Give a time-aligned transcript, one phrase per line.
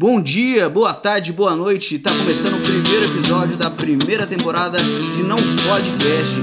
[0.00, 1.98] Bom dia, boa tarde, boa noite.
[1.98, 6.36] Tá começando o primeiro episódio da primeira temporada de Não Podcast.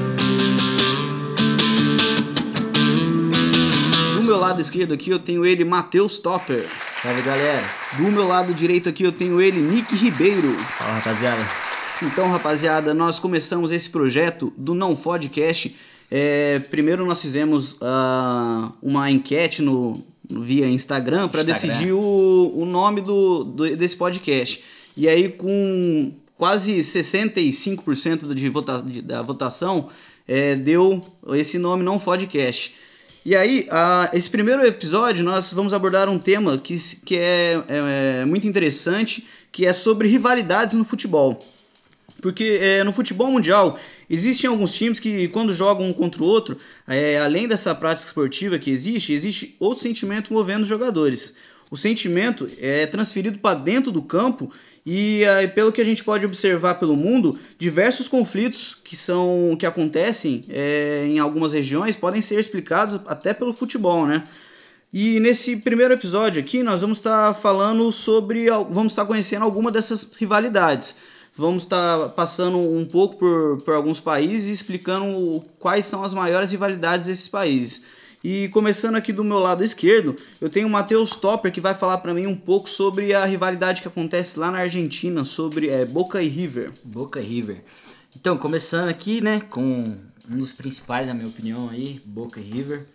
[4.14, 6.68] Do meu lado esquerdo aqui eu tenho ele, Matheus Topper.
[7.02, 7.64] Salve galera.
[7.98, 10.54] Do meu lado direito aqui eu tenho ele, Nick Ribeiro.
[10.78, 11.50] Fala rapaziada.
[12.02, 15.74] Então, rapaziada, nós começamos esse projeto do Não Podcast.
[16.12, 19.94] É, primeiro nós fizemos uh, uma enquete no,
[20.30, 24.64] via Instagram para decidir o, o nome do, do, desse podcast.
[24.98, 29.89] E aí, com quase 65% de vota, de, da votação,
[30.28, 31.01] é, deu
[31.34, 32.75] esse nome Não Podcast.
[33.25, 38.21] E aí, uh, esse primeiro episódio, nós vamos abordar um tema que, que é, é,
[38.21, 41.39] é muito interessante, que é sobre rivalidades no futebol.
[42.21, 46.57] Porque é, no futebol mundial existem alguns times que quando jogam um contra o outro,
[46.87, 51.35] é, além dessa prática esportiva que existe, existe outro sentimento movendo os jogadores.
[51.69, 54.51] O sentimento é transferido para dentro do campo
[54.85, 59.65] e é, pelo que a gente pode observar pelo mundo, diversos conflitos que são que
[59.65, 64.23] acontecem é, em algumas regiões podem ser explicados até pelo futebol, né?
[64.94, 70.12] E nesse primeiro episódio aqui nós vamos estar falando sobre, vamos estar conhecendo alguma dessas
[70.17, 70.97] rivalidades.
[71.38, 76.14] Vamos estar tá passando um pouco por, por alguns países e explicando quais são as
[76.14, 77.83] maiores rivalidades desses países.
[78.23, 82.00] E começando aqui do meu lado esquerdo, eu tenho o Matheus Topper que vai falar
[82.00, 86.22] para mim um pouco sobre a rivalidade que acontece lá na Argentina, sobre é, Boca
[86.23, 86.72] e River.
[86.83, 87.63] Boca e River.
[88.16, 89.95] Então, começando aqui, né, com
[90.31, 92.88] um dos principais, na minha opinião, aí, Boca e River.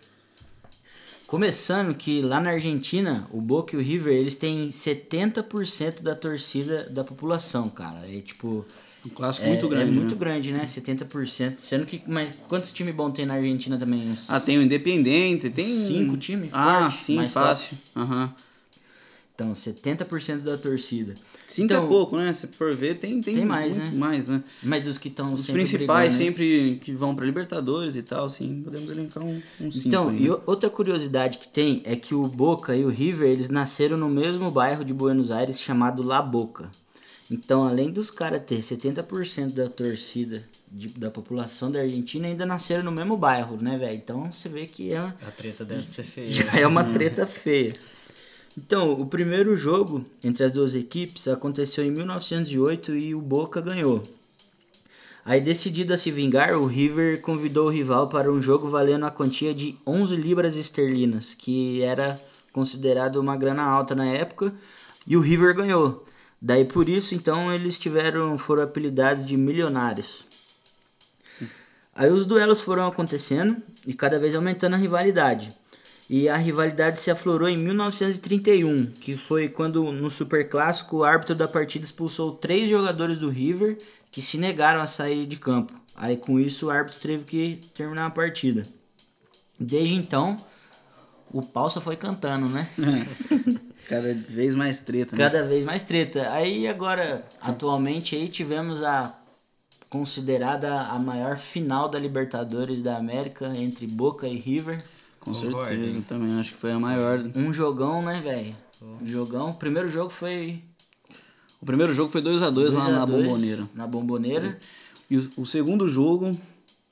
[1.31, 6.83] Começando que lá na Argentina, o Boca e o River, eles têm 70% da torcida
[6.89, 8.05] da população, cara.
[8.05, 8.65] É tipo.
[9.05, 9.89] Um clássico é, muito grande.
[9.89, 10.19] É muito né?
[10.19, 10.65] grande, né?
[10.65, 11.55] 70%.
[11.55, 12.03] Sendo que.
[12.05, 14.13] Mas quantos times bons tem na Argentina também?
[14.27, 15.73] ah, tem o Independente, tem.
[15.73, 16.49] Cinco times?
[16.51, 17.77] Ah, forte, sim, fácil.
[17.95, 18.23] Aham.
[18.23, 18.50] Uhum.
[19.33, 21.13] Então, 70% da torcida.
[21.47, 22.31] Cinco então, é pouco, né?
[22.33, 23.91] Se for ver, tem, tem, tem mais, né?
[23.95, 24.43] mais, né?
[24.61, 28.61] Mas dos que estão Os principais, brigando, sempre que vão para Libertadores e tal, sim,
[28.63, 30.37] podemos elencar um, um cinco Então, aí, e né?
[30.45, 34.51] outra curiosidade que tem é que o Boca e o River, eles nasceram no mesmo
[34.51, 36.69] bairro de Buenos Aires chamado La Boca.
[37.31, 42.83] Então, além dos caras ter 70% da torcida de, da população da Argentina, ainda nasceram
[42.83, 43.95] no mesmo bairro, né, velho?
[43.95, 44.99] Então, você vê que é...
[44.99, 46.27] A treta deve ser feia.
[46.31, 47.73] Já é uma treta feia.
[48.57, 54.03] Então, o primeiro jogo entre as duas equipes aconteceu em 1908 e o Boca ganhou.
[55.23, 59.11] Aí, decidido a se vingar, o River convidou o rival para um jogo valendo a
[59.11, 62.19] quantia de 11 libras esterlinas, que era
[62.51, 64.53] considerado uma grana alta na época,
[65.07, 66.05] e o River ganhou.
[66.41, 70.25] Daí por isso, então, eles tiveram foram apelidados de milionários.
[71.93, 75.51] Aí os duelos foram acontecendo e cada vez aumentando a rivalidade.
[76.13, 81.33] E a rivalidade se aflorou em 1931, que foi quando no Super Clássico o árbitro
[81.33, 83.77] da partida expulsou três jogadores do River
[84.11, 85.71] que se negaram a sair de campo.
[85.95, 88.63] Aí com isso o árbitro teve que terminar a partida.
[89.57, 90.35] Desde então,
[91.31, 92.67] o pau só foi cantando, né?
[93.87, 95.23] Cada vez mais treta, né?
[95.23, 96.29] Cada vez mais treta.
[96.33, 99.17] Aí agora, atualmente aí tivemos a
[99.89, 104.83] considerada a maior final da Libertadores da América entre Boca e River.
[105.21, 106.39] Com certeza, também.
[106.39, 107.23] Acho que foi a maior.
[107.35, 108.55] Um jogão, né, velho?
[108.81, 109.51] Um jogão.
[109.51, 110.61] O primeiro jogo foi.
[111.61, 113.69] O primeiro jogo foi 2x2 lá na Bomboneira.
[113.73, 114.57] Na Bomboneira.
[115.09, 116.31] E o, o, segundo jogo.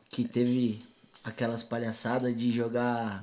[0.09, 0.79] Que teve
[1.23, 3.21] aquelas palhaçadas de jogar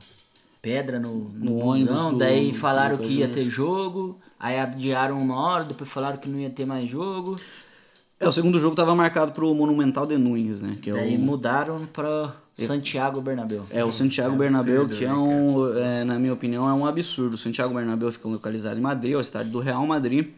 [0.61, 2.11] pedra no, no, no ônibus.
[2.11, 4.19] Do, daí falaram que ia ter jogo.
[4.39, 7.39] Aí adiaram uma hora, depois falaram que não ia ter mais jogo.
[8.19, 10.75] É, o segundo jogo tava marcado pro Monumental de Nunes, né?
[10.81, 11.19] Que é daí o...
[11.19, 13.65] mudaram pra Santiago Bernabéu.
[13.71, 16.73] É, o Santiago é Bernabéu, absurdo, que é né, um, é, na minha opinião, é
[16.73, 17.35] um absurdo.
[17.35, 20.29] O Santiago Bernabéu fica localizado em Madrid, é o estádio do Real Madrid.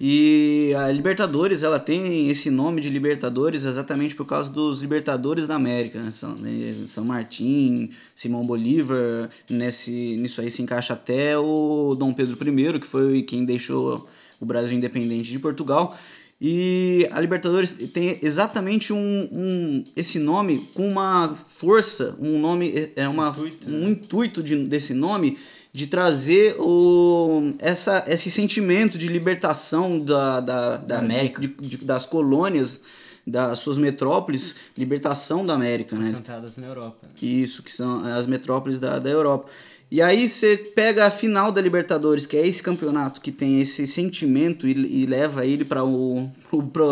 [0.00, 5.56] E a Libertadores, ela tem esse nome de Libertadores exatamente por causa dos Libertadores da
[5.56, 6.12] América, né?
[6.12, 6.72] São, né?
[6.86, 12.86] São Martim, Simão Bolívar, nesse, nisso aí se encaixa até o Dom Pedro I, que
[12.86, 14.08] foi quem deixou
[14.40, 15.98] o Brasil independente de Portugal.
[16.40, 23.08] E a Libertadores tem exatamente um, um esse nome com uma força, um nome é
[23.08, 25.36] uma intuito, um intuito de, desse nome
[25.72, 32.06] de trazer o, essa, esse sentimento de libertação da, da, da América, de, de, das
[32.06, 32.82] colônias,
[33.26, 36.06] das suas metrópoles, libertação da América, né?
[36.06, 36.98] Concentradas na Europa.
[37.02, 37.10] Né?
[37.20, 39.50] Isso, que são as metrópoles da, da Europa.
[39.90, 43.86] E aí você pega a final da Libertadores, que é esse campeonato que tem esse
[43.86, 46.30] sentimento e, e leva ele para o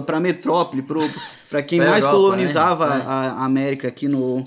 [0.06, 0.82] para metrópole,
[1.50, 3.04] para quem mais Europa, colonizava né?
[3.06, 4.42] a, a, América aqui no,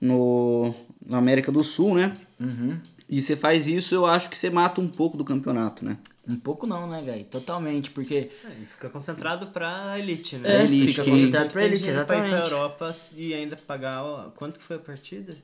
[0.00, 0.72] no
[1.04, 2.14] na América do Sul, né?
[2.38, 2.78] Uhum.
[3.08, 5.98] E você faz isso, eu acho que você mata um pouco do campeonato, né?
[6.28, 7.24] Um pouco não, né, velho?
[7.24, 10.60] Totalmente, porque É, e fica concentrado pra elite, né?
[10.60, 12.30] É, elite, fica que- concentrado pra elite, pra ir exatamente.
[12.30, 14.04] pra Europa e ainda pagar.
[14.04, 15.34] ó, Quanto que foi a partida?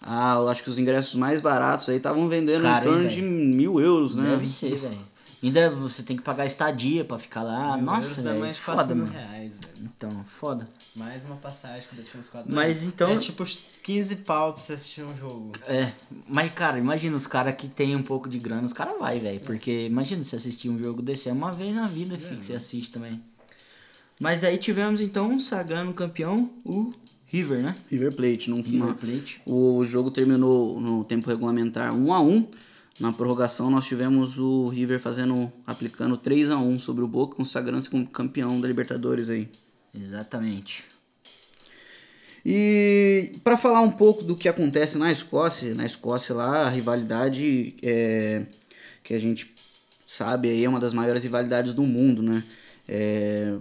[0.00, 3.14] Ah, eu acho que os ingressos mais baratos aí estavam vendendo Caro, em torno hein,
[3.16, 4.30] de mil euros, né?
[4.30, 5.16] deve ser, velho.
[5.42, 7.76] Ainda você tem que pagar estadia pra ficar lá.
[7.76, 8.40] Mil Nossa, velho.
[8.40, 9.16] mais Foda, 4 mil mano.
[9.18, 9.90] reais, velho.
[9.96, 10.66] Então, foda.
[10.96, 13.44] Mais uma passagem que deve ser uns 4 Mas então- É tipo
[13.82, 15.52] 15 pau pra você assistir um jogo.
[15.68, 15.92] É,
[16.26, 19.40] mas cara, imagina os caras que tem um pouco de grana, os caras vai, velho.
[19.40, 22.54] Porque imagina você assistir um jogo desse, é uma vez na vida, filho, que você
[22.54, 23.22] assiste também.
[24.18, 26.92] Mas aí tivemos então, sagando campeão, o
[27.26, 27.74] River, né?
[27.90, 29.40] River Plate, não River Plate.
[29.44, 32.48] O jogo terminou no tempo regulamentar 1 a 1
[33.00, 37.90] Na prorrogação nós tivemos o River fazendo aplicando 3 a 1 sobre o Boca, consagrando-se
[37.90, 39.48] como campeão da Libertadores aí.
[39.94, 40.84] Exatamente.
[42.44, 47.74] E para falar um pouco do que acontece na Escócia, na Escócia lá a rivalidade
[47.82, 48.42] é,
[49.02, 49.52] que a gente
[50.06, 52.40] sabe aí é uma das maiores rivalidades do mundo, né?
[52.86, 53.56] É,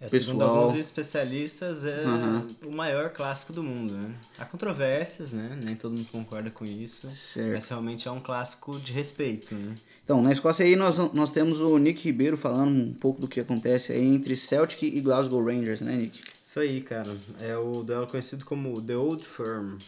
[0.00, 2.46] É, segundo pessoal, alguns especialistas, é Aham.
[2.64, 4.14] o maior clássico do mundo, né?
[4.38, 5.58] Há controvérsias, né?
[5.64, 7.10] Nem todo mundo concorda com isso.
[7.10, 7.52] Certo.
[7.52, 9.74] Mas realmente é um clássico de respeito, né?
[10.04, 13.40] Então, na Escócia aí nós, nós temos o Nick Ribeiro falando um pouco do que
[13.40, 16.20] acontece aí entre Celtic e Glasgow Rangers, né, Nick?
[16.42, 17.10] Isso aí, cara.
[17.40, 19.78] É o duelo conhecido como The Old Firm,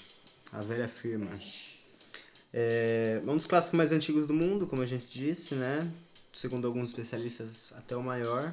[0.52, 1.28] a velha firma.
[2.52, 5.88] É um dos clássicos mais antigos do mundo, como a gente disse, né?
[6.32, 8.52] Segundo alguns especialistas, até o maior.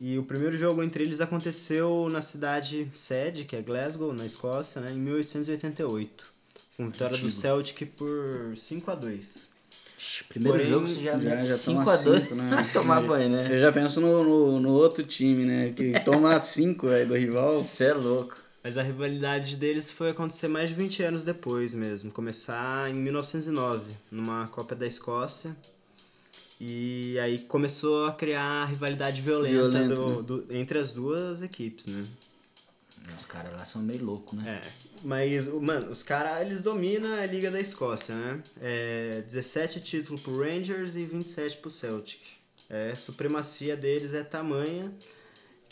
[0.00, 4.80] E o primeiro jogo entre eles aconteceu na cidade sede, que é Glasgow, na Escócia,
[4.80, 4.92] né?
[4.92, 6.32] em 1888.
[6.76, 7.30] Com vitória do Antigo.
[7.30, 9.50] Celtic por 5 a 2
[10.30, 12.46] Primeiro Porém, jogo você já, já- já 5 toma a 2 cinco, né?
[12.72, 13.48] Tomar banho, né?
[13.52, 15.74] Eu já penso no, no, no outro time, né?
[15.76, 17.52] Que toma 5 do rival.
[17.58, 18.34] Você é louco.
[18.64, 22.10] Mas a rivalidade deles foi acontecer mais de 20 anos depois mesmo.
[22.10, 25.54] Começar em 1909, numa Copa da Escócia.
[26.60, 30.22] E aí começou a criar a rivalidade violenta, Violenta, do- né?
[30.22, 32.04] do- entre as duas equipes, né?
[33.18, 34.60] Os caras lá são meio loucos, né?
[34.62, 34.68] É.
[35.02, 38.42] Mas, o- mano, os caras, eles dominam a Liga da Escócia, né?
[38.60, 42.20] É, 17 títulos pro Rangers e 27 pro Celtic.
[42.68, 44.92] É, a supremacia deles é tamanha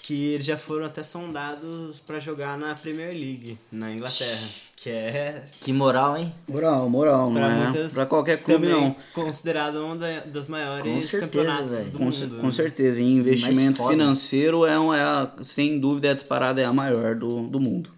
[0.00, 4.46] que eles já foram até sondados pra jogar na Premier League, na Inglaterra.
[4.76, 6.32] Que é Que moral, hein?
[6.48, 8.96] Moral, moral, Pra não é muitas pra qualquer clube também não.
[9.12, 11.90] considerado uma da- das maiores Com certeza, campeonatos velho.
[11.90, 12.26] do Com, mundo.
[12.36, 12.40] né?
[12.40, 16.64] com certeza, e investimento financeiro é, um, é a, sem dúvida é a disparada é
[16.64, 17.90] a maior do, do mundo.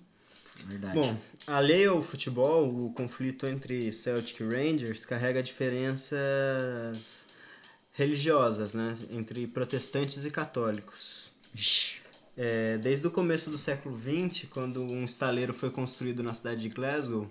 [0.66, 0.94] Verdade.
[0.94, 1.16] Bom,
[1.48, 7.26] alheio ao futebol, o conflito entre Celtic e Rangers carrega diferenças
[7.92, 11.29] religiosas, né, entre protestantes e católicos.
[12.36, 16.68] É, desde o começo do século XX, quando um estaleiro foi construído na cidade de
[16.68, 17.28] Glasgow,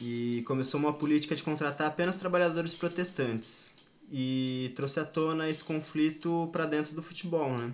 [0.00, 3.72] e começou uma política de contratar apenas trabalhadores protestantes
[4.12, 7.72] e trouxe à tona esse conflito para dentro do futebol, né?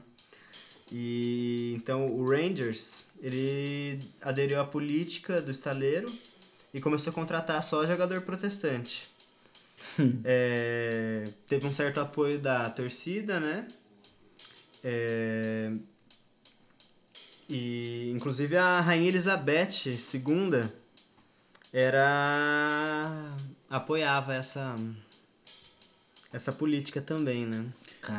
[0.91, 6.11] E então o Rangers, ele aderiu à política do estaleiro
[6.73, 9.11] e começou a contratar só jogador protestante.
[10.25, 13.67] É, teve um certo apoio da torcida, né?
[14.85, 15.73] É,
[17.49, 20.63] e inclusive a rainha Elizabeth II
[21.73, 23.35] era
[23.71, 24.75] apoiava essa
[26.33, 27.67] essa política também, né?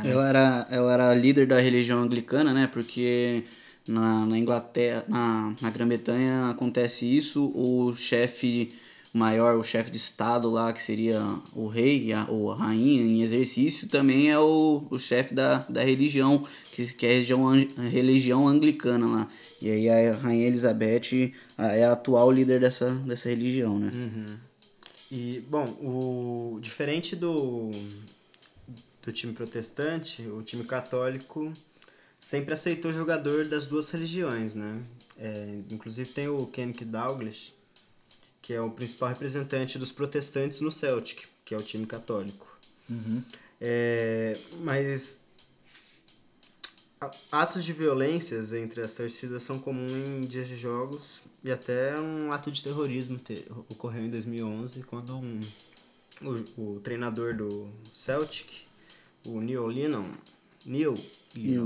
[0.05, 2.67] Ela era, ela era líder da religião anglicana, né?
[2.67, 3.43] Porque
[3.87, 8.69] na, na Inglaterra, na, na Grã-Bretanha acontece isso, o chefe
[9.13, 11.21] maior, o chefe de estado lá, que seria
[11.53, 15.83] o rei a, ou a rainha em exercício, também é o, o chefe da, da
[15.83, 19.29] religião, que, que é a religião, a religião anglicana lá.
[19.61, 23.91] E aí a rainha Elizabeth é a atual líder dessa, dessa religião, né?
[25.11, 27.69] E, bom, o diferente do,
[29.03, 31.53] do time protestante, o time católico
[32.19, 34.81] sempre aceitou jogador das duas religiões, né?
[35.19, 37.53] É, inclusive tem o Kenneth Douglas,
[38.43, 42.45] que é o principal representante dos protestantes no Celtic, que é o time católico.
[43.59, 45.21] É, mas
[47.31, 52.31] atos de violências entre as torcidas são comuns em dias de jogos e até um
[52.31, 55.39] ato de terrorismo te- ocorreu em 2011 quando um,
[56.21, 58.65] o, o treinador do Celtic,
[59.25, 60.09] o Neil Lennon,
[60.65, 60.93] Neil
[61.35, 61.65] E o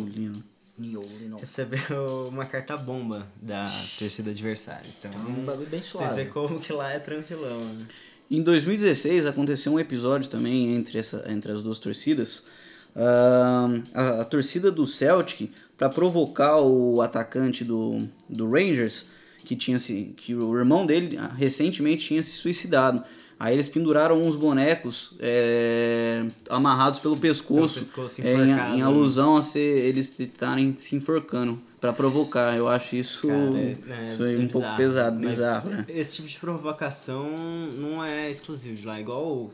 [0.77, 3.65] Niolo, recebeu uma carta bomba da
[3.97, 4.89] torcida adversária.
[4.99, 6.15] Então, um bagulho bem vocês suave.
[6.15, 7.87] veem como que lá é tranquilão, né?
[8.29, 12.47] Em 2016 aconteceu um episódio também entre, essa, entre as duas torcidas.
[12.95, 19.11] Ah, a, a torcida do Celtic, para provocar o atacante do, do Rangers,
[19.45, 23.03] que, tinha se, que o irmão dele ah, recentemente tinha se suicidado.
[23.39, 28.81] Aí eles penduraram uns bonecos é, amarrados pelo pescoço, Pelo pescoço é, em, em né?
[28.81, 32.55] alusão a ser, eles estarem se enforcando pra provocar.
[32.55, 34.77] Eu acho isso, Cara, é- isso aí é um pouco bizarro.
[34.77, 35.85] pesado, Mas bizarro, né?
[35.87, 37.29] Esse tipo de provocação
[37.75, 38.99] não é exclusivo de lá.
[38.99, 39.51] Igual o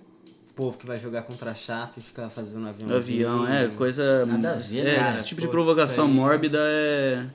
[0.56, 2.90] povo que vai jogar contra a Chape e ficar fazendo avião.
[2.90, 4.26] Avião, é, coisa.
[4.26, 7.26] Nada a ver, é, esse tipo de provocação isso mórbida é.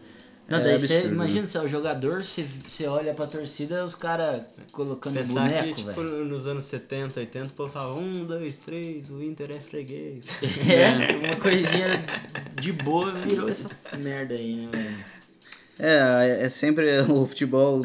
[0.49, 1.11] Não, é daí você né?
[1.13, 5.65] imagina se é o jogador, você, você olha pra torcida, os caras colocando Pensar boneco,
[5.69, 6.25] que, tipo, velho.
[6.25, 10.27] nos anos 70, 80, o povo falava um, dois, três, o Inter é freguês.
[10.69, 12.05] É, uma coisinha
[12.59, 13.69] de boa virou essa
[14.03, 15.05] merda aí, né, velho?
[15.79, 17.85] É, é sempre o futebol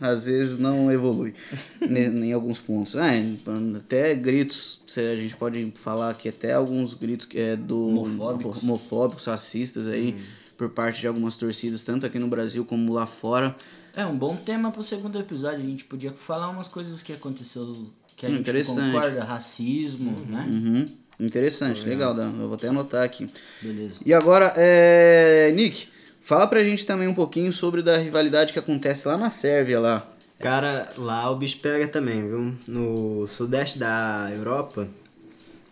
[0.00, 1.34] às vezes não evolui
[1.80, 2.96] ne- em alguns pontos.
[2.96, 3.38] Ah, em-
[3.76, 8.62] até gritos, se a gente pode falar que até alguns gritos que é do Homofóbicos.
[8.62, 10.14] homofóbicos, racistas aí
[10.56, 13.54] por parte de algumas torcidas, tanto aqui no Brasil como lá fora.
[13.96, 15.60] É um bom tema pro segundo episódio.
[15.60, 17.72] A gente podia falar umas coisas que aconteceu
[18.16, 20.48] que a gente concorda, racismo, né?
[20.52, 20.86] Uhum.
[21.18, 22.30] Interessante, legal, Dan.
[22.40, 23.26] eu vou até anotar aqui.
[23.62, 24.00] Beleza.
[24.04, 25.52] E agora, é...
[25.54, 25.88] Nick,
[26.20, 30.08] fala pra gente também um pouquinho sobre da rivalidade que acontece lá na Sérvia lá.
[30.40, 32.54] Cara, lá o bicho pega também, viu?
[32.66, 34.88] No sudeste da Europa,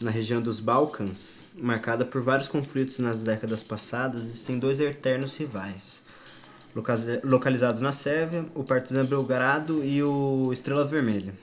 [0.02, 6.02] na região dos Balcãs, marcada por vários conflitos nas décadas passadas, existem dois eternos rivais.
[6.74, 11.34] Localiza- Localizados na Sérvia, o Partizan Belgrado e o Estrela Vermelha.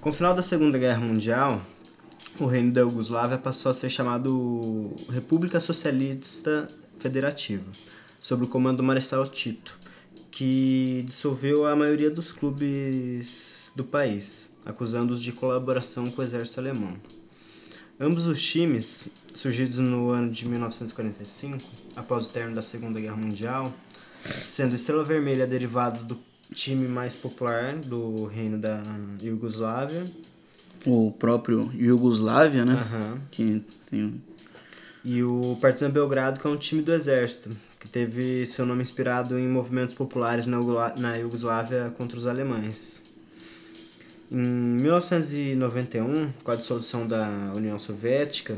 [0.00, 1.62] Com o final da Segunda Guerra Mundial,
[2.38, 6.68] o reino da Iugoslávia passou a ser chamado República Socialista
[6.98, 7.64] Federativa,
[8.20, 9.76] sob o comando do Marechal Tito,
[10.30, 16.94] que dissolveu a maioria dos clubes do país, acusando-os de colaboração com o exército alemão.
[17.98, 21.58] Ambos os times, surgidos no ano de 1945,
[21.96, 23.72] após o término da Segunda Guerra Mundial,
[24.44, 26.18] sendo Estrela Vermelha derivado do
[26.54, 28.82] time mais popular do reino da
[29.22, 30.04] Iugoslávia,
[30.86, 32.74] O próprio Iugoslávia, né?
[32.74, 33.18] Aham.
[33.30, 34.22] Que tem
[35.04, 37.50] E o Partizan Belgrado, que é um time do exército,
[37.80, 43.02] que teve seu nome inspirado em movimentos populares na Iugoslávia contra os alemães.
[44.30, 48.56] Em 1991, com a dissolução da União Soviética,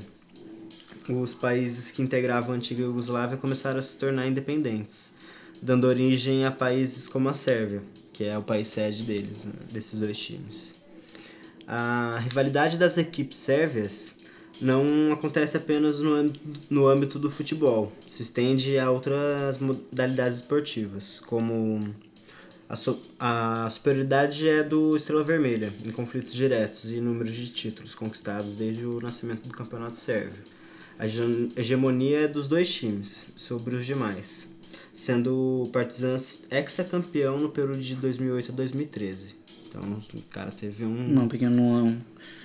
[1.11, 5.15] os países que integravam a antiga Iugoslávia começaram a se tornar independentes,
[5.61, 7.83] dando origem a países como a Sérvia,
[8.15, 10.83] que é o país sede deles, né, desses dois times.
[11.67, 14.15] A rivalidade das equipes sérvias
[14.63, 16.33] não acontece apenas no
[16.71, 21.79] no âmbito do futebol, se estende a outras modalidades esportivas, como
[22.69, 27.95] a, so- a superioridade é do Estrela Vermelha, em conflitos diretos e números de títulos
[27.95, 30.43] conquistados desde o nascimento do Campeonato Sérvio.
[30.99, 34.51] A hege- hegemonia é dos dois times sobre os demais,
[34.93, 36.17] sendo o Partizan
[36.51, 39.39] ex-campeão no período de 2008 a 2013.
[39.69, 39.83] Então,
[40.15, 42.01] o cara teve um, um pequeno um-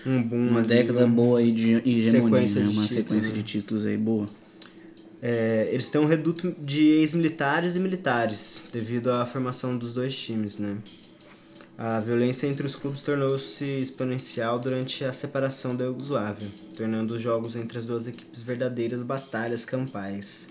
[0.06, 2.68] um boom uma ali, década um- boa aí de hegemonia, Sequência né?
[2.68, 3.36] de uma títulos, sequência né?
[3.38, 4.27] de títulos aí boa.
[5.25, 10.58] É, eles têm um reduto de ex-militares e militares, devido à formação dos dois times,
[10.58, 10.75] né?
[11.77, 17.56] A violência entre os clubes tornou-se exponencial durante a separação da Iugoslávia, tornando os jogos
[17.56, 20.50] entre as duas equipes verdadeiras batalhas campais.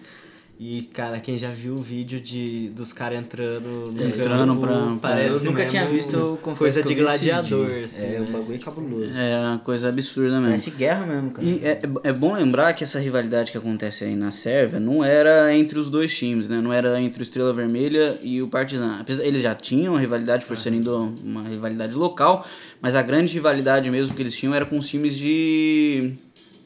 [0.65, 4.97] E, cara, quem já viu o vídeo de, dos caras entrando no Entrando campo, pra-
[5.11, 8.21] parece eu nunca tinha visto confesso coisa de eu gladiador, assim, É, né?
[8.21, 9.11] o bagulho é cabuloso.
[9.13, 10.47] É uma coisa absurda mesmo.
[10.47, 11.49] Parece guerra mesmo, cara.
[11.49, 15.53] E é, é bom lembrar que essa rivalidade que acontece aí na Sérvia não era
[15.53, 16.61] entre os dois times, né?
[16.61, 18.99] Não era entre o Estrela Vermelha e o Partizan.
[19.01, 22.47] Apesar, eles já tinham rivalidade por serem do- uma rivalidade local,
[22.81, 26.13] mas a grande rivalidade mesmo que eles tinham era com os times de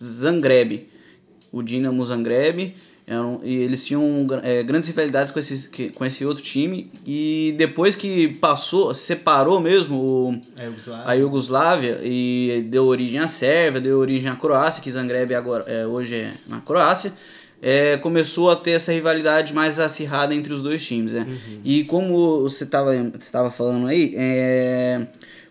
[0.04, 0.86] Zagreb.
[1.50, 2.74] O Dinamo Zagreb.
[3.06, 6.90] Eram- e eles tinham é, grandes rivalidades com esse, com esse outro time.
[7.06, 11.04] E depois que passou, separou mesmo o, A Iugoslávia.
[11.06, 15.86] a Iugoslávia e deu origem à Sérvia, deu origem à Croácia, que Zagreb agora, é,
[15.86, 17.12] hoje é na Croácia,
[17.62, 21.12] é, começou a ter essa rivalidade mais acirrada entre os dois times.
[21.14, 21.26] Né?
[21.64, 25.06] E como você estava você tava falando aí, é,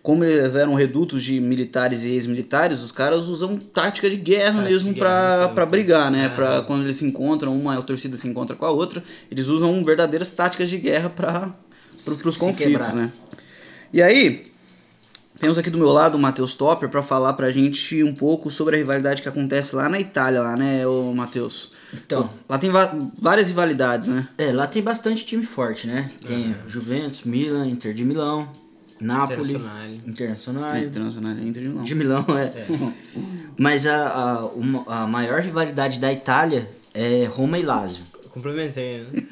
[0.06, 4.70] como eles eram redutos de militares e ex-militares, os caras usam tática de guerra Tática
[4.70, 6.26] mesmo guerra, pra brigar, né?
[6.26, 6.28] É.
[6.28, 10.30] Pra quando eles se encontram, uma torcida se encontra com a outra, eles usam verdadeiras
[10.30, 11.52] táticas de guerra para
[11.96, 12.94] os Se conflitos, quebrar.
[12.94, 13.10] né?
[13.92, 14.46] E aí,
[15.40, 18.76] temos aqui do meu lado o Matheus Topper para falar pra gente um pouco sobre
[18.76, 21.72] a rivalidade que acontece lá na Itália, lá, né, ô Matheus?
[21.92, 22.30] Então.
[22.48, 22.70] Lá tem
[23.18, 24.28] várias rivalidades, né?
[24.38, 26.08] É, lá tem bastante time forte, né?
[26.24, 28.48] Tem Juventus, Milan, Inter de Milão,
[29.00, 30.00] Napoli, Internazionale.
[30.06, 30.76] Internacional.
[30.78, 31.82] Internacional Inter de Milão.
[31.84, 32.66] De Milão, é.
[33.58, 38.04] Mas a, a, uma- a maior rivalidade da Itália é Roma e Lazio.
[38.30, 39.22] Complementei, né?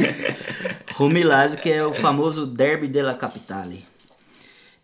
[0.94, 3.84] Roma e Lazio, que é o famoso Derby della Capitale.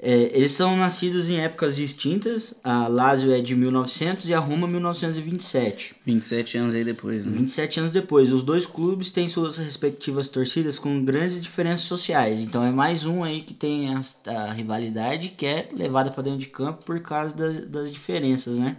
[0.03, 2.55] É, eles são nascidos em épocas distintas.
[2.65, 5.95] A Lazio é de 1900 e a Roma 1927.
[6.07, 7.33] 27 anos aí depois, né?
[7.37, 8.33] 27 anos depois.
[8.33, 12.41] Os dois clubes têm suas respectivas torcidas com grandes diferenças sociais.
[12.41, 16.41] Então é mais um aí que tem a, a rivalidade que é levada para dentro
[16.41, 18.79] de campo por causa das, das diferenças, né?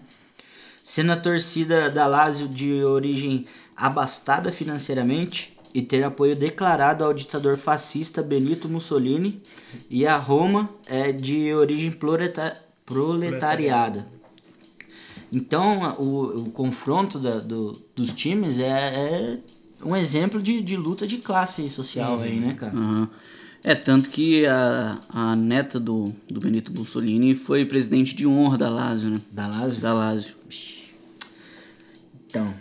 [0.84, 3.46] Sendo a torcida da Lazio de origem
[3.78, 9.42] abastada financeiramente, e ter apoio declarado ao ditador fascista Benito Mussolini
[9.90, 12.54] e a Roma é de origem proleta
[12.86, 14.06] proletariada.
[15.32, 19.38] Então o, o confronto da, do, dos times é, é,
[19.84, 22.24] um exemplo de, de luta de classe social uhum.
[22.24, 22.76] aí, né, cara?
[22.76, 23.08] Uhum.
[23.64, 28.70] É, tanto que a, a neta do, do Benito Mussolini foi presidente de honra da
[28.70, 29.22] Lazio, né?
[29.32, 29.82] Da Lazio?
[29.82, 30.36] Da Lazio.
[32.26, 32.52] Então,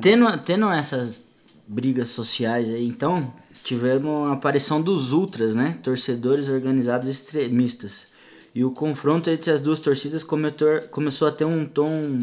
[0.00, 1.23] tendo, tendo essas
[1.66, 5.78] brigas sociais aí, então, tivemos a aparição dos ultras, né?
[5.82, 8.08] Torcedores organizados extremistas.
[8.54, 12.20] E o confronto entre as duas torcidas começou a ter um tom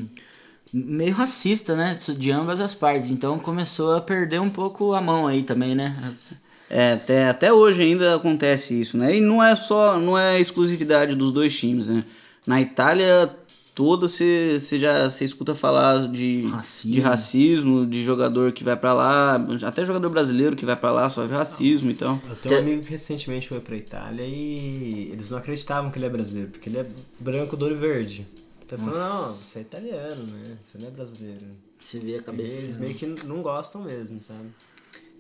[0.74, 1.98] meio racista, né?
[2.18, 3.10] De ambas as partes.
[3.10, 5.98] Então começou a perder um pouco a mão aí também, né?
[6.08, 6.34] As...
[6.70, 9.18] É, até, até hoje ainda acontece isso, né?
[9.18, 12.06] E não é só, não é exclusividade dos dois times, né?
[12.48, 13.30] Na Itália
[13.74, 16.92] toda você, você já você escuta falar de racismo.
[16.92, 19.36] de racismo, de jogador que vai para lá,
[19.66, 22.22] até jogador brasileiro que vai para lá sofre racismo, então.
[22.30, 26.06] Eu tenho um amigo que recentemente foi para Itália e eles não acreditavam que ele
[26.06, 26.86] é brasileiro, porque ele é
[27.20, 28.28] branco do olho verde.
[28.66, 30.58] Então falou, não, você é italiano, né?
[30.66, 31.46] Você não é brasileiro.
[31.80, 32.62] Você vê a cabeça.
[32.62, 34.50] Eles meio que não gostam mesmo, sabe?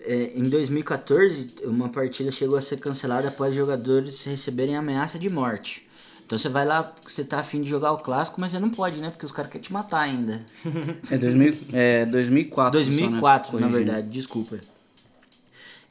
[0.03, 5.88] É, em 2014, uma partida chegou a ser cancelada após jogadores receberem ameaça de morte.
[6.32, 8.96] Então você vai lá, você tá afim de jogar o clássico, mas você não pode,
[9.02, 9.10] né?
[9.10, 10.42] Porque os caras querem te matar ainda.
[11.12, 12.72] É, 2000, é 2004.
[12.72, 13.62] 2004, só, né?
[13.62, 14.58] na verdade, desculpa.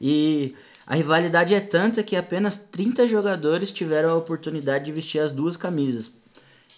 [0.01, 0.55] E
[0.87, 5.55] a rivalidade é tanta que apenas 30 jogadores tiveram a oportunidade de vestir as duas
[5.55, 6.11] camisas.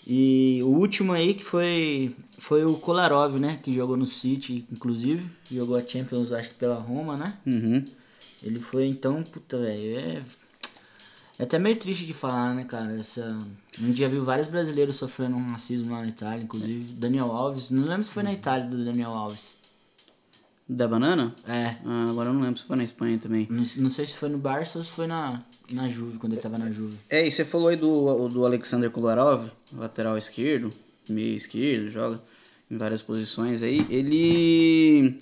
[0.05, 3.61] E o último aí que foi foi o Kolarov, né?
[3.63, 5.25] Que jogou no City, inclusive.
[5.49, 7.37] Jogou a Champions, acho que pela Roma, né?
[7.45, 7.81] Uhum.
[8.43, 10.21] Ele foi então, puta, velho, é
[11.39, 12.95] é até meio triste de falar, né, cara?
[12.97, 13.37] Essa...
[13.81, 17.71] Um dia viu vários brasileiros sofrendo um racismo lá na Itália, inclusive Daniel Alves.
[17.71, 19.55] Não lembro se foi na Itália do Daniel Alves.
[20.69, 21.35] Da banana?
[21.47, 21.75] É.
[21.85, 23.47] Ah, agora eu não lembro se foi na Espanha também.
[23.49, 26.41] Não, não, sei se foi no Barça ou se foi na, na Juve, quando ele
[26.41, 26.97] tava na Juve.
[27.09, 30.69] É, e você falou aí do, do Alexander Kolarov, lateral esquerdo,
[31.09, 32.21] meio esquerdo, joga
[32.71, 33.85] em várias posições aí.
[33.89, 35.17] Ele.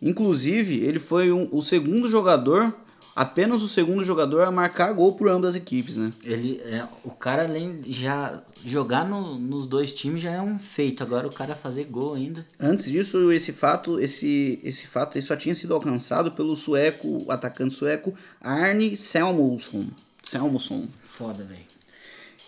[0.00, 2.74] Inclusive, ele foi um, o segundo jogador
[3.16, 6.10] apenas o segundo jogador a marcar gol por ambas as equipes, né?
[6.22, 10.58] Ele, é, o cara além de já jogar no, nos dois times já é um
[10.58, 11.02] feito.
[11.02, 12.44] Agora o cara fazer gol ainda.
[12.60, 17.74] Antes disso, esse fato, esse, esse fato só tinha sido alcançado pelo sueco, o atacante
[17.74, 19.86] sueco Arne Selmosson.
[20.22, 20.86] Selmosson.
[21.00, 21.64] Foda, velho.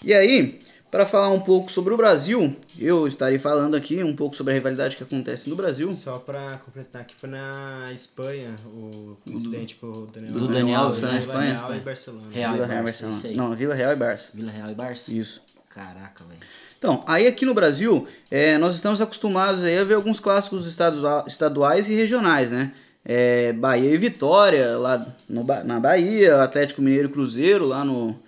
[0.05, 0.59] E aí,
[0.91, 4.55] para falar um pouco sobre o Brasil, eu estarei falando aqui um pouco sobre a
[4.55, 5.93] rivalidade que acontece no Brasil.
[5.93, 11.03] Só para completar que foi na Espanha o incidente com o Daniel Do Daniel Alves,
[11.03, 11.53] na Espanha.
[11.53, 12.27] Real e Barcelona.
[12.31, 13.19] Real Vila Real e Barça, Barcelona.
[13.19, 13.37] isso aí.
[13.37, 14.31] Não, Vila Real e Barça.
[14.35, 15.13] Vila Real e Barça?
[15.13, 15.43] Isso.
[15.69, 16.41] Caraca, velho.
[16.79, 21.27] Então, aí aqui no Brasil, é, nós estamos acostumados aí a ver alguns clássicos estaduais,
[21.27, 22.73] estaduais e regionais, né?
[23.05, 28.19] É, Bahia e Vitória, lá no, na Bahia, Atlético Mineiro e Cruzeiro, lá no,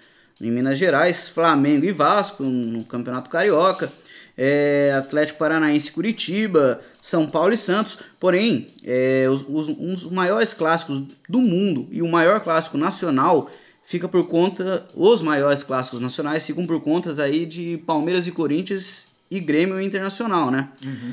[0.40, 3.92] em Minas Gerais, Flamengo e Vasco no Campeonato Carioca,
[4.36, 7.98] é, Atlético Paranaense Curitiba, São Paulo e Santos.
[8.18, 13.50] Porém, é, os, os, um dos maiores clássicos do mundo e o maior clássico nacional
[13.84, 19.08] fica por conta, os maiores clássicos nacionais ficam por contas aí de Palmeiras e Corinthians
[19.30, 20.68] e Grêmio Internacional, né?
[20.82, 21.12] Uhum.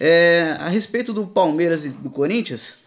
[0.00, 2.83] É, a respeito do Palmeiras e do Corinthians,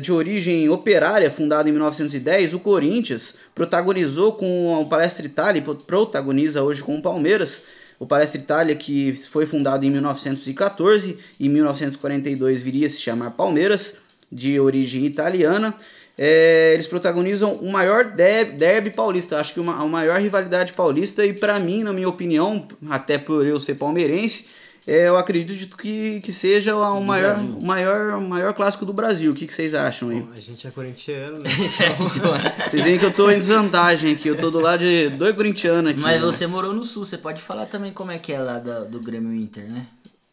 [0.00, 6.82] de origem operária, fundado em 1910, o Corinthians protagonizou com o Palestra Itália, protagoniza hoje
[6.82, 7.64] com o Palmeiras,
[7.98, 13.98] o Palestra Itália, que foi fundado em 1914, em 1942 viria a se chamar Palmeiras,
[14.30, 15.74] de origem italiana.
[16.18, 21.32] É, eles protagonizam o maior derby paulista, acho que uma, a maior rivalidade paulista, e
[21.32, 24.46] para mim, na minha opinião, até por eu ser palmeirense,
[24.86, 29.32] é, eu acredito que, que seja o maior, o maior, maior clássico do Brasil.
[29.32, 30.20] O que, que vocês acham aí?
[30.20, 31.50] Bom, a gente é corintiano, né?
[32.16, 34.28] Então, Vocês veem que eu tô em desvantagem aqui.
[34.28, 36.00] Eu tô do lado de dois corintianos aqui.
[36.00, 36.26] Mas né?
[36.26, 39.00] você morou no sul, você pode falar também como é que é lá do, do
[39.00, 39.86] Grêmio Inter, né?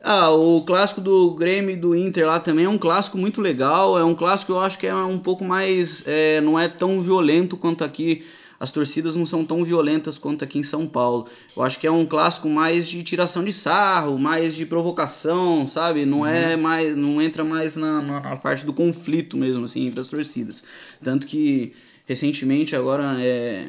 [0.03, 3.97] Ah, o clássico do Grêmio e do Inter lá também é um clássico muito legal.
[3.97, 6.03] É um clássico que eu acho que é um pouco mais.
[6.05, 8.23] É, não é tão violento quanto aqui
[8.63, 11.27] as torcidas não são tão violentas quanto aqui em São Paulo.
[11.53, 16.05] Eu acho que é um clássico mais de tiração de sarro, mais de provocação, sabe?
[16.05, 20.07] Não é mais, não entra mais na, na parte do conflito mesmo assim entre as
[20.07, 20.63] torcidas.
[21.03, 21.73] Tanto que
[22.05, 23.67] recentemente agora é,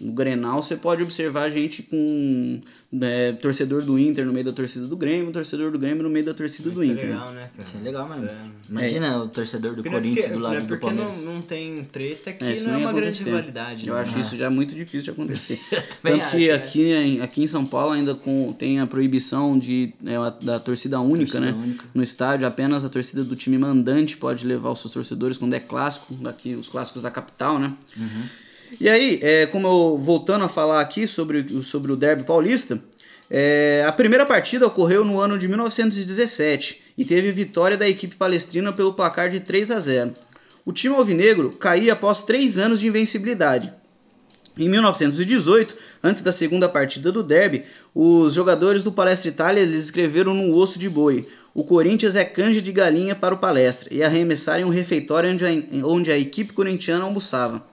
[0.00, 2.60] no Grenal você pode observar gente com
[3.00, 6.24] é, torcedor do Inter no meio da torcida do Grêmio, torcedor do Grêmio no meio
[6.24, 7.04] da torcida do Isso Inter.
[7.04, 7.68] é legal, né, cara?
[7.68, 8.06] Isso é legal.
[8.08, 10.86] Isso é- Imagina o torcedor do Porque é Corinthians porque- do é lado do porque
[10.86, 11.18] Palmeiras.
[11.20, 13.24] não, não tem treta que É, não é uma grande acontecer.
[13.24, 13.86] rivalidade.
[13.88, 14.00] Eu né?
[14.00, 15.60] acho isso já muito difícil de acontecer.
[16.02, 16.52] Tanto que acho, né?
[16.52, 20.58] aqui, em, aqui em São Paulo ainda com, tem a proibição de, é, a- da
[20.58, 21.52] torcida única, Torcida né?
[21.52, 21.84] única.
[21.94, 25.60] No estádio, apenas a torcida do time mandante pode levar os seus torcedores quando é
[25.60, 27.72] clássico, daqui os clássicos da capital, né?
[27.96, 28.22] Uhum.
[28.80, 32.82] E aí, é, como eu voltando a falar aqui sobre, o- sobre o Derby Paulista,
[33.30, 38.72] é, a primeira partida ocorreu no ano de 1917 e teve vitória da equipe palestrina
[38.72, 40.12] pelo placar de 3 a 0.
[40.64, 43.72] O time alvinegro caía após três anos de invencibilidade.
[44.56, 50.34] Em 1918, antes da segunda partida do derby, os jogadores do Palestra Itália eles escreveram
[50.34, 54.66] no osso de boi: o Corinthians é canja de galinha para o Palestra e arremessaram
[54.66, 57.71] um refeitório onde a, onde a equipe corintiana almoçava.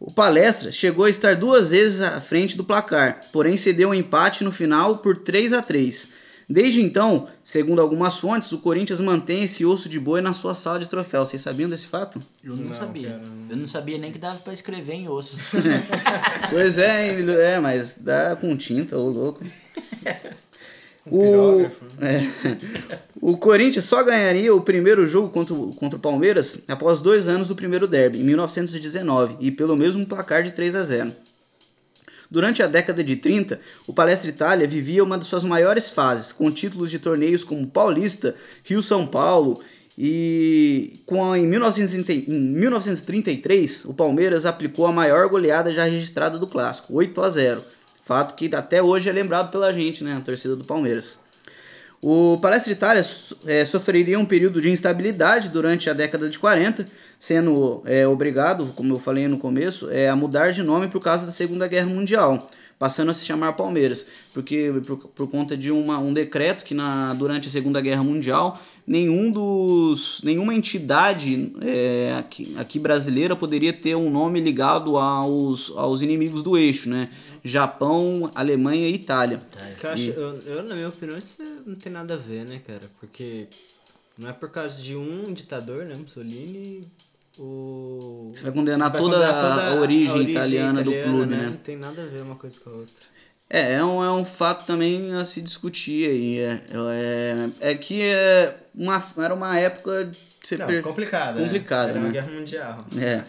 [0.00, 4.44] O Palestra chegou a estar duas vezes à frente do placar, porém cedeu um empate
[4.44, 6.12] no final por 3 a 3.
[6.50, 10.78] Desde então, segundo algumas fontes, o Corinthians mantém esse osso de boi na sua sala
[10.78, 11.28] de troféus.
[11.28, 12.18] Vocês sabiam desse fato?
[12.42, 13.10] Eu não, Não, sabia.
[13.10, 15.40] cara, Eu não sabia nem que dava pra escrever em ossos.
[16.48, 19.44] Pois é, hein, é, mas dá com tinta, ô louco.
[21.10, 21.70] O,
[22.04, 22.26] é,
[23.20, 27.48] o Corinthians só ganharia o primeiro jogo contra, o- contra o Palmeiras após dois anos
[27.48, 31.12] do primeiro derby, em 1919, e pelo mesmo placar de 3 a 0.
[32.30, 36.50] Durante a década de 30, o Palestra Itália vivia uma de suas maiores fases, com
[36.50, 39.62] títulos de torneios como Paulista, Rio-São Paulo
[39.96, 46.46] e com em, 1930 em 1933 o Palmeiras aplicou a maior goleada já registrada do
[46.46, 47.62] clássico, 8 a 0.
[48.08, 51.20] Fato que até hoje é lembrado pela gente, né, a torcida do Palmeiras.
[52.00, 53.04] O Palestra Itália
[53.46, 56.86] eh, sofreria um período de instabilidade durante a década de 40,
[57.18, 61.26] sendo eh, obrigado, como eu falei no começo, eh, a mudar de nome por causa
[61.26, 65.98] da Segunda Guerra Mundial, passando a se chamar Palmeiras, porque por, por conta de uma,
[65.98, 72.56] um decreto que na, durante a Segunda Guerra Mundial nenhum dos, nenhuma entidade eh, aqui,
[72.56, 77.10] aqui brasileira poderia ter um nome ligado aos, aos inimigos do eixo, né?
[77.44, 79.42] Japão, Alemanha e Itália.
[79.78, 82.60] Que eu, acho, eu, eu, na minha opinião, isso não tem nada a ver, né,
[82.66, 82.90] cara?
[82.98, 83.46] Porque
[84.16, 86.80] não é por causa de um ditador, né, Mussolini,
[87.38, 88.30] o...
[88.34, 91.46] Você vai condenar Você vai toda condenar a origem italiana do clube, né?
[91.50, 92.94] Não tem nada a ver uma coisa com a outra.
[93.50, 96.38] É, é um, é um fato também a se discutir aí.
[96.38, 96.60] É,
[97.62, 101.98] é, é que é uma, era uma época de você Não, per- complicado, complicado, Era
[101.98, 102.04] né?
[102.04, 102.86] uma guerra mundial.
[102.98, 103.24] É, É.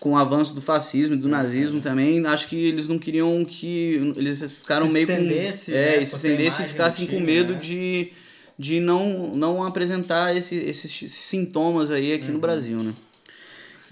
[0.00, 4.12] com o avanço do fascismo e do nazismo também, acho que eles não queriam que.
[4.16, 5.12] Eles ficaram Se meio com.
[5.12, 7.58] é, né, se a estendesse e ficassem com medo né?
[7.58, 8.10] de,
[8.58, 12.32] de não, não apresentar esse, esses sintomas aí aqui Uhum.
[12.34, 12.92] no Brasil, né?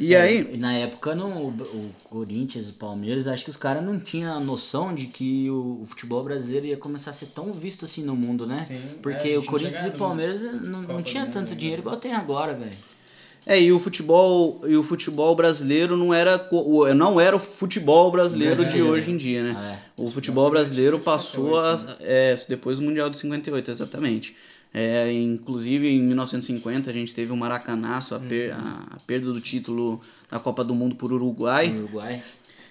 [0.01, 0.57] E É, aí.
[0.57, 4.95] na época, no, o Corinthians, o Palmeiras, acho que os caras não tinham a noção
[4.95, 8.47] de que o, o futebol brasileiro ia começar a ser tão visto assim no mundo,
[8.47, 8.57] né?
[8.57, 11.51] Sim, é, Porque gente o não Corinthians e o Palmeiras não, não Copa tinha tanto
[11.51, 12.71] Mundo, dinheiro igual tem agora, velho.
[13.47, 16.49] É, e o futebol, e o futebol brasileiro não era,
[16.95, 18.93] não era o futebol brasileiro de Brasileiro.
[18.93, 19.81] hoje em dia, né?
[19.99, 20.03] É.
[20.03, 24.37] O futebol brasileiro passou a, é, depois do Mundial de 58, exatamente.
[24.73, 29.41] É, inclusive em 1950 a gente teve o Maracanaço, a, per- a, a perda do
[29.41, 31.73] título da Copa do Mundo por Uruguai.
[31.77, 32.23] Uruguai.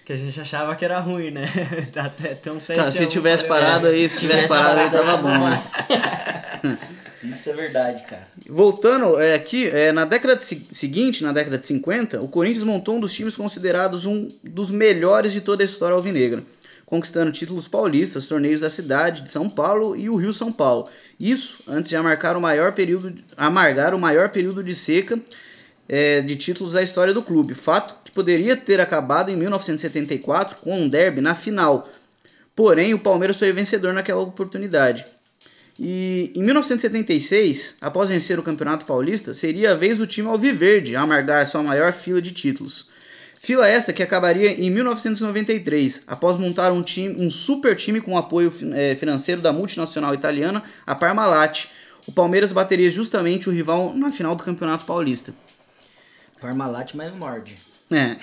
[0.04, 1.46] Que a gente achava que era ruim, né?
[1.94, 5.62] Até tão Tá, se tivesse parado aí, se tivesse parado aí tava bom, né?
[7.22, 8.26] Isso é verdade, cara.
[8.48, 12.64] Voltando é, aqui, é, na década de se- seguinte, na década de 50, o Corinthians
[12.64, 16.42] montou um dos times considerados um dos melhores de toda a história alvinegra,
[16.90, 20.90] conquistando títulos paulistas, torneios da cidade de São Paulo e o Rio São Paulo.
[21.20, 25.18] Isso antes de amargar o maior período, amargar o maior período de seca
[25.88, 27.54] é, de títulos da história do clube.
[27.54, 31.88] Fato que poderia ter acabado em 1974 com um derby na final.
[32.56, 35.06] Porém, o Palmeiras foi vencedor naquela oportunidade.
[35.78, 41.46] E em 1976, após vencer o Campeonato Paulista, seria a vez do time Alviverde amargar
[41.46, 42.90] sua maior fila de títulos.
[43.42, 48.52] Fila esta que acabaria em 1993, após montar um, time, um super time com apoio
[48.74, 51.68] eh, financeiro da multinacional italiana, a Parmalat.
[52.06, 55.32] O Palmeiras bateria justamente o rival na final do Campeonato Paulista.
[56.38, 57.56] Parmalat, não morde.
[57.90, 58.16] É.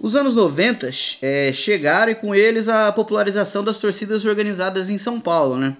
[0.00, 5.20] Os anos 90 é, chegaram e com eles a popularização das torcidas organizadas em São
[5.20, 5.76] Paulo, né?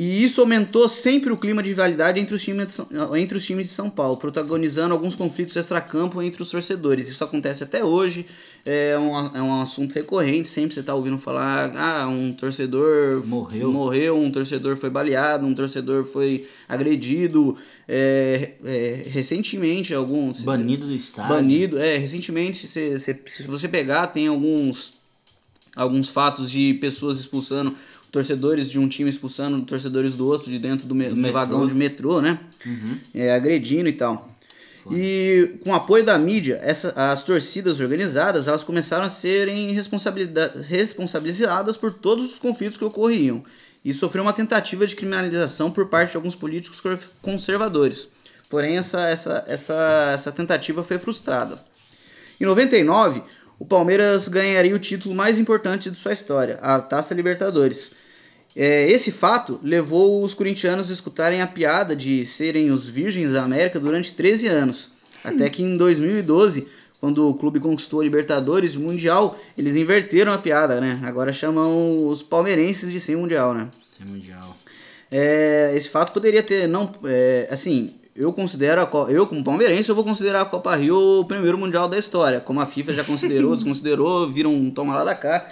[0.00, 3.44] E isso aumentou sempre o clima de rivalidade entre os times de São, entre os
[3.44, 7.08] times de São Paulo, protagonizando alguns conflitos extracampo entre os torcedores.
[7.08, 8.24] Isso acontece até hoje,
[8.64, 13.72] é um, é um assunto recorrente, sempre você está ouvindo falar, ah, um torcedor Morreu.
[13.72, 17.56] morreu, um torcedor foi baleado, um torcedor foi agredido,
[17.88, 20.42] é, é, recentemente alguns...
[20.42, 21.28] Banido do estádio.
[21.28, 24.92] Banido, é, recentemente, se, se, se você pegar, tem alguns,
[25.74, 27.74] alguns fatos de pessoas expulsando
[28.10, 31.32] torcedores de um time expulsando torcedores do outro de dentro do, me, do metrô.
[31.32, 32.38] vagão de metrô, né?
[33.14, 34.30] É, agredindo e tal.
[34.90, 41.76] E com o apoio da mídia, essa, as torcidas organizadas elas começaram a serem responsabilizadas
[41.76, 43.44] por todos os conflitos que ocorriam
[43.84, 46.82] e sofreu uma tentativa de criminalização por parte de alguns políticos
[47.20, 48.10] conservadores.
[48.48, 51.56] Porém, essa, essa, essa, essa tentativa foi frustrada.
[52.40, 53.22] Em 99,
[53.58, 57.92] o Palmeiras ganharia o título mais importante de sua história, a Taça Libertadores.
[58.56, 63.42] É, esse fato levou os corintianos a escutarem a piada de serem os virgens da
[63.42, 64.92] América durante 13 anos.
[65.22, 66.66] Até que em 2012,
[67.00, 71.00] quando o clube conquistou a Libertadores e o Mundial, eles inverteram a piada, né?
[71.04, 73.68] Agora chamam os palmeirenses de sem Mundial, né?
[73.96, 74.56] Sem mundial.
[75.10, 79.88] É, esse fato poderia ter, não, é, assim, eu considero, a, Co- eu como palmeirense,
[79.88, 83.04] eu vou considerar a Copa Rio o primeiro mundial da história, como a FIFA já
[83.04, 85.46] considerou, desconsiderou, viram um toma lá da cá.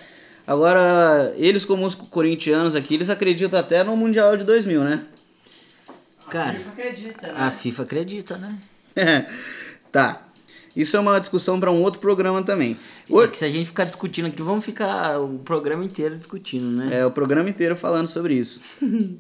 [0.47, 5.03] Agora, eles como os corintianos aqui, eles acreditam até no Mundial de 2000, né?
[6.31, 7.33] Cara, FIFA acredita, né?
[7.37, 8.59] a FIFA acredita, né?
[9.93, 10.23] tá.
[10.75, 12.77] Isso é uma discussão para um outro programa também.
[13.09, 16.65] É Ho- que se a gente ficar discutindo aqui, vamos ficar o programa inteiro discutindo,
[16.67, 16.99] né?
[17.01, 18.61] É, o programa inteiro falando sobre isso.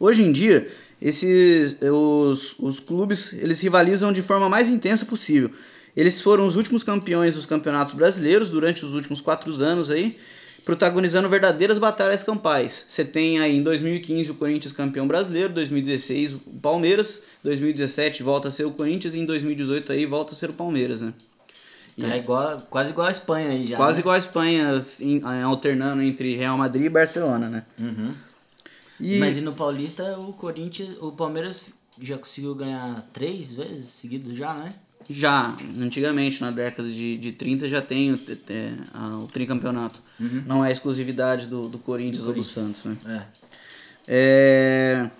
[0.00, 5.50] Hoje em dia, esses, os, os clubes eles rivalizam de forma mais intensa possível.
[5.96, 10.16] Eles foram os últimos campeões dos campeonatos brasileiros durante os últimos quatro anos aí,
[10.64, 12.86] protagonizando verdadeiras batalhas campais.
[12.88, 18.50] Você tem aí em 2015 o Corinthians campeão brasileiro, 2016 o Palmeiras, 2017 volta a
[18.50, 21.12] ser o Corinthians e em 2018 aí volta a ser o Palmeiras, né?
[22.02, 23.76] É igual, quase igual a Espanha aí já.
[23.76, 24.00] Quase né?
[24.00, 27.64] igual a Espanha, assim, alternando entre Real Madrid e Barcelona, né?
[27.78, 28.10] Uhum.
[29.00, 31.66] E- Mas e no Paulista, o Corinthians, o Palmeiras
[32.00, 34.70] já conseguiu ganhar três vezes seguidos já, né?
[35.08, 38.18] Já, antigamente, na década de, de 30, já tem o,
[38.94, 40.00] a- o tricampeonato.
[40.46, 42.96] Não é exclusividade do, do Corinthians ou do Santos, né?
[43.06, 43.40] É.
[44.12, 45.10] É,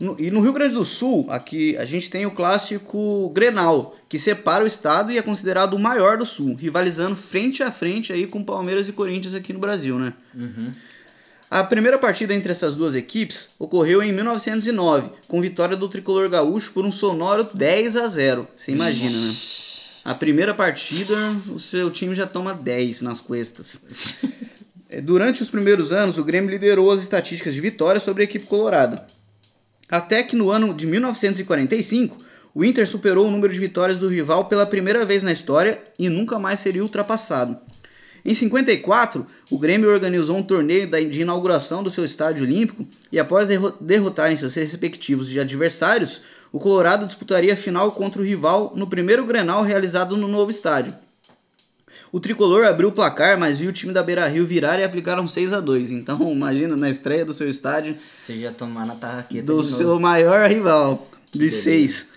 [0.00, 4.18] no- e no Rio Grande do Sul, aqui, a gente tem o clássico Grenal, que
[4.18, 8.26] separa o estado e é considerado o maior do Sul, rivalizando frente a frente aí
[8.26, 10.12] com Palmeiras e Corinthians aqui no Brasil, né?
[11.52, 16.72] A primeira partida entre essas duas equipes ocorreu em 1909, com vitória do tricolor gaúcho
[16.72, 18.48] por um sonoro 10 a 0.
[18.56, 19.34] Você imagina, né?
[20.02, 21.14] A primeira partida,
[21.54, 23.84] o seu time já toma 10 nas costas.
[24.94, 28.44] É, Durante os primeiros anos, o Grêmio liderou as estatísticas de vitória sobre a equipe
[28.44, 29.06] colorada.
[29.90, 32.14] Até que no ano de 1945,
[32.54, 36.10] o Inter superou o número de vitórias do rival pela primeira vez na história e
[36.10, 37.58] nunca mais seria ultrapassado.
[38.24, 43.48] Em 54, o Grêmio organizou um torneio de inauguração do seu estádio olímpico e após
[43.48, 49.24] derro- derrotarem seus respectivos adversários, o Colorado disputaria a final contra o rival no primeiro
[49.26, 50.94] Grenal realizado no novo estádio.
[52.12, 55.26] O tricolor abriu o placar, mas viu o time da Beira Rio virar e aplicaram
[55.26, 59.46] 6 a 2 Então, imagina, na estreia do seu estádio, Você já tomar na tarraqueta
[59.46, 61.62] do seu maior rival, de beleza.
[61.62, 62.08] 6.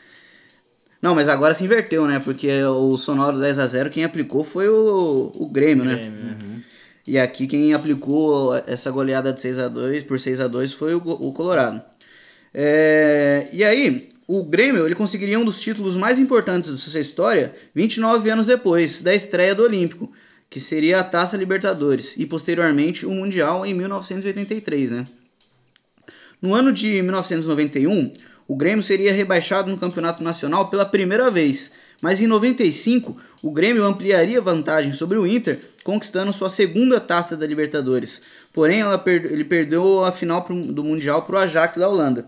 [1.05, 2.19] Não, mas agora se inverteu, né?
[2.19, 5.97] Porque o sonoro 10 a 0 quem aplicou foi o, o Grêmio, né?
[5.97, 6.63] Grêmio, né?
[7.05, 10.95] E aqui quem aplicou essa goleada de 6 a 2 por 6 a 2 foi
[10.95, 11.79] o, o Colorado.
[12.51, 17.53] É, e aí, o Grêmio ele conseguiria um dos títulos mais importantes da sua história
[17.75, 20.11] 29 anos depois da estreia do Olímpico,
[20.49, 25.05] que seria a Taça Libertadores, e posteriormente o Mundial em 1983, né?
[26.41, 28.11] No ano de 1991,
[28.47, 33.83] o Grêmio seria rebaixado no Campeonato Nacional pela primeira vez, mas em 95 o Grêmio
[33.83, 38.21] ampliaria vantagem sobre o Inter, conquistando sua segunda taça da Libertadores.
[38.53, 42.27] Porém, per- ele perdeu a final pro- do Mundial para o Ajax da Holanda.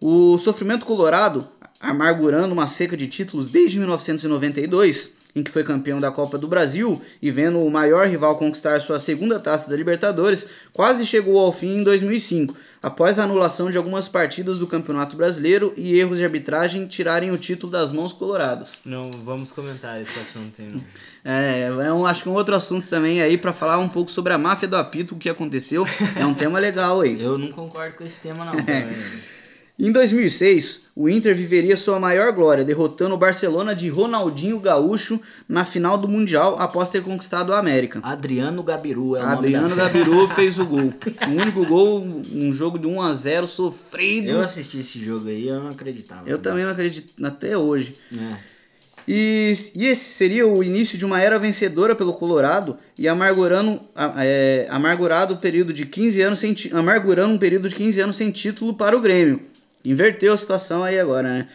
[0.00, 1.46] O sofrimento colorado,
[1.80, 7.00] amargurando uma seca de títulos desde 1992, em que foi campeão da Copa do Brasil
[7.20, 11.78] e vendo o maior rival conquistar sua segunda taça da Libertadores, quase chegou ao fim
[11.78, 16.86] em 2005, após a anulação de algumas partidas do Campeonato Brasileiro e erros de arbitragem
[16.86, 18.80] tirarem o título das mãos coloradas.
[18.84, 20.80] Não vamos comentar esse assunto não.
[21.22, 24.32] É, é um, acho que um outro assunto também aí para falar um pouco sobre
[24.32, 25.86] a máfia do apito, o que aconteceu.
[26.16, 27.20] É um tema legal aí.
[27.20, 28.54] Eu não concordo com esse tema, não.
[29.82, 35.64] Em 2006, o Inter viveria sua maior glória, derrotando o Barcelona de Ronaldinho Gaúcho na
[35.64, 37.98] final do Mundial após ter conquistado a América.
[38.02, 39.74] Adriano Gabiru é o Adriano.
[39.74, 40.92] Gabiru fez o gol.
[41.26, 44.28] O único gol, um jogo de 1 a 0 sofrido.
[44.28, 46.28] Eu assisti esse jogo aí, eu não acreditava.
[46.28, 47.94] Eu também não acredito até hoje.
[48.12, 48.60] É.
[49.08, 53.80] E, e esse seria o início de uma era vencedora pelo Colorado e amargurando,
[54.18, 58.30] é, amargurado o período de 15 anos sem amargurando um período de 15 anos sem
[58.30, 59.49] título para o Grêmio.
[59.84, 61.48] Inverteu a situação aí agora, né?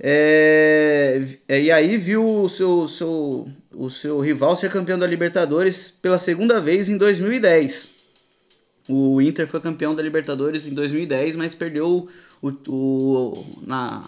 [0.00, 5.90] É, é, e aí viu o seu, seu, o seu rival ser campeão da Libertadores
[5.90, 7.96] pela segunda vez em 2010.
[8.88, 12.08] O Inter foi campeão da Libertadores em 2010, mas perdeu
[12.40, 14.02] o, o- na,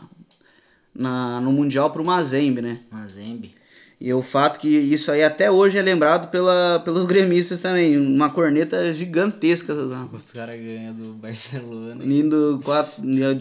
[0.94, 2.80] na, no Mundial para o Mazembe, né?
[2.90, 3.54] Mazembe.
[4.00, 7.98] E o fato que isso aí até hoje é lembrado pela, pelos gremistas também.
[7.98, 9.74] Uma corneta gigantesca.
[9.74, 12.02] Os caras ganham do Barcelona.
[12.04, 12.94] Indo quatro,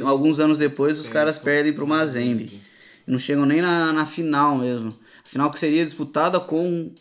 [0.05, 2.47] alguns anos depois, os caras perdem pro Mazembe.
[3.07, 4.89] Não chegam nem na, na final mesmo.
[4.89, 6.91] A final que seria disputada com.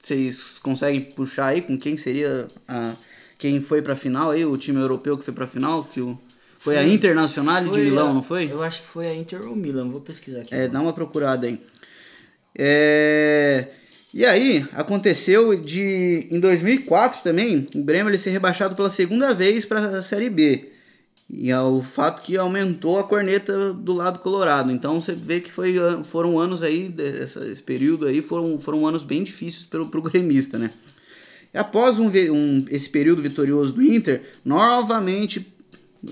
[0.00, 2.92] Vocês conseguem puxar aí com quem seria a,
[3.38, 5.84] quem foi pra final aí, o time europeu que foi pra final?
[5.84, 6.18] Que o,
[6.58, 8.50] foi, a Internacional de Milão, a- não foi?
[8.50, 10.54] Eu acho que foi a Inter ou Milan, vou pesquisar aqui.
[10.54, 11.58] É, dá uma procurada aí.
[12.56, 13.66] É,
[14.12, 16.28] E aí, aconteceu de.
[16.30, 20.68] Em 2004 também, o Grêmio ele ser rebaixado pela segunda vez para a Série B.
[21.28, 24.70] E é o fato que aumentou a corneta do lado colorado.
[24.70, 28.86] Então você vê que foi, an- foram anos aí, dessa- esse período aí, foram, foram
[28.86, 30.70] anos bem difíceis pro, pro gremista, né?
[31.52, 35.53] Após um, um- esse período vitorioso do Inter, novamente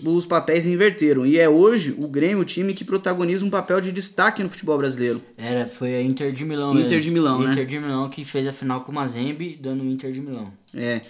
[0.04, 1.26] os papéis inverteram.
[1.26, 4.78] E é hoje o Grêmio o time que protagoniza um papel de destaque no futebol
[4.78, 5.22] brasileiro.
[5.36, 7.00] Era, foi a Inter de Milão Inter mesmo.
[7.02, 7.52] de Milão, né?
[7.52, 10.52] Inter de Milão que fez a final com o Mazembe, dando o Inter de Milão.
[10.74, 11.00] É.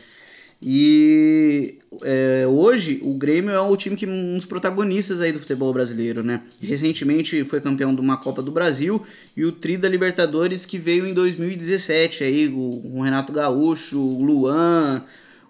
[0.64, 5.72] E é, hoje o Grêmio é o time que um dos protagonistas aí do futebol
[5.72, 6.42] brasileiro, né?
[6.60, 9.02] Recentemente foi campeão de uma Copa do Brasil
[9.36, 14.22] e o Tri da Libertadores que veio em 2017 aí o, o Renato Gaúcho, o
[14.22, 15.02] Luan,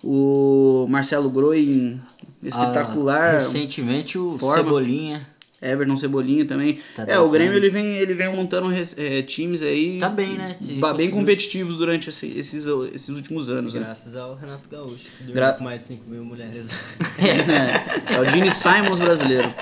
[0.03, 2.01] o Marcelo Groi
[2.43, 4.63] espetacular, Ah, recentemente o forma.
[4.63, 5.27] Cebolinha.
[5.65, 6.81] Everton Cebolinha também.
[6.97, 7.29] Tá é, o.
[7.29, 10.57] Grêmio ele vem, ele vem montando é, times aí Tá bem, né?
[10.59, 13.81] Se bem conseguiu- competitivos durante esse- esses, esses últimos anos, né?
[13.81, 16.71] Graças ao Renato Gaúcho, que dormiu Gra- com mais de 5 mil mulheres.
[18.11, 19.55] É o Gene Simons brasileiro.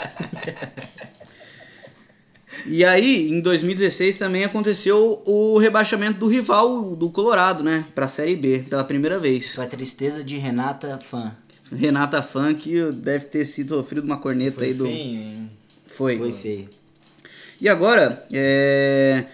[2.66, 7.84] E aí, em 2016 também aconteceu o rebaixamento do rival do Colorado, né?
[7.94, 9.58] Pra Série B, pela primeira vez.
[9.58, 11.32] A tristeza de Renata Fã.
[11.72, 14.84] Renata que deve ter sido sofrido uma corneta aí do.
[14.84, 15.50] Feio, hein?
[15.86, 16.18] Foi.
[16.18, 16.68] Foi feio.
[17.60, 19.26] E agora, é,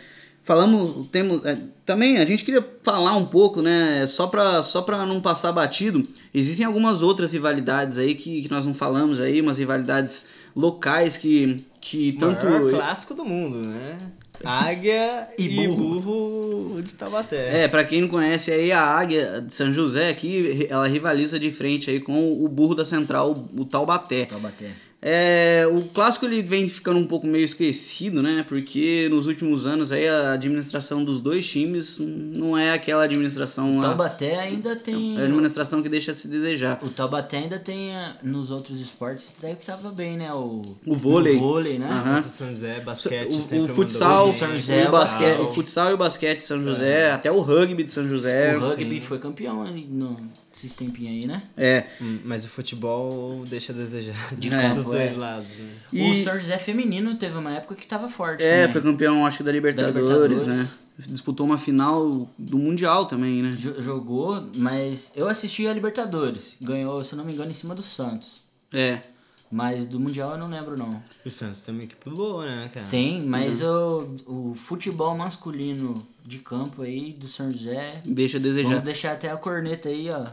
[0.42, 5.06] falamos, temos, é, também a gente queria falar um pouco, né, só pra, só pra
[5.06, 6.02] não passar batido,
[6.34, 11.64] existem algumas outras rivalidades aí que, que nós não falamos aí, umas rivalidades locais que,
[11.80, 12.44] que tanto...
[12.46, 13.96] Maior clássico do mundo, né?
[14.44, 16.00] Águia E e, burro.
[16.00, 16.82] burro.
[16.82, 17.64] de Taubaté.
[17.64, 21.50] É, pra quem não conhece aí, a Águia de São José aqui, ela rivaliza de
[21.50, 24.26] frente aí com o burro da Central, o Taubaté.
[24.26, 24.70] Taubaté.
[25.08, 28.44] É, o clássico ele vem ficando um pouco meio esquecido, né?
[28.48, 33.78] Porque nos últimos anos aí a administração dos dois times não é aquela administração O
[33.78, 35.16] a, Taubaté ainda tem.
[35.16, 36.80] é a administração que deixa a se desejar.
[36.82, 40.32] O Taubaté ainda tem ah, nos outros esportes até que tava bem, né?
[40.32, 41.36] O, O vôlei.
[41.36, 41.86] O vôlei, né?
[42.04, 44.32] Nossa, São José, basquete, O, sempre o mandou futsal.
[44.32, 45.46] São o, José, basquete, futsal.
[45.46, 48.56] o futsal e o basquete de São José, até o rugby de São José.
[48.56, 50.16] o rugby foi campeão no,
[50.56, 51.40] esses tempinhos aí, né?
[51.56, 51.84] É.
[52.00, 55.16] Hum, Mas o futebol deixa a desejar De dos campo, dois é.
[55.16, 55.48] lados.
[55.58, 55.72] Né?
[55.92, 58.42] E- O São José feminino teve uma época que tava forte.
[58.42, 58.72] É, também.
[58.72, 59.96] foi campeão, acho que da Libertadores,
[60.42, 60.46] Libertadores.
[60.46, 60.68] né?
[60.98, 63.50] Disputou uma final do Mundial também, né?
[63.54, 66.56] Jo- Jogou, mas eu assisti a Libertadores.
[66.60, 68.42] Ganhou, se eu não me engano, em cima do Santos.
[68.72, 69.00] É.
[69.50, 71.02] Mas do Mundial eu não lembro, não.
[71.24, 72.86] O Santos tem uma equipe boa, né, cara?
[72.86, 78.00] Tem, mas o, o futebol masculino de campo aí do São José.
[78.04, 78.70] Deixa a desejar.
[78.70, 80.26] Vamos deixar até a corneta aí, ó.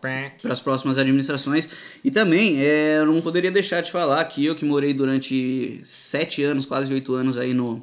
[0.00, 1.68] para as próximas administrações.
[2.02, 6.42] E também, é, eu não poderia deixar de falar que eu que morei durante sete
[6.42, 7.82] anos, quase oito anos aí no,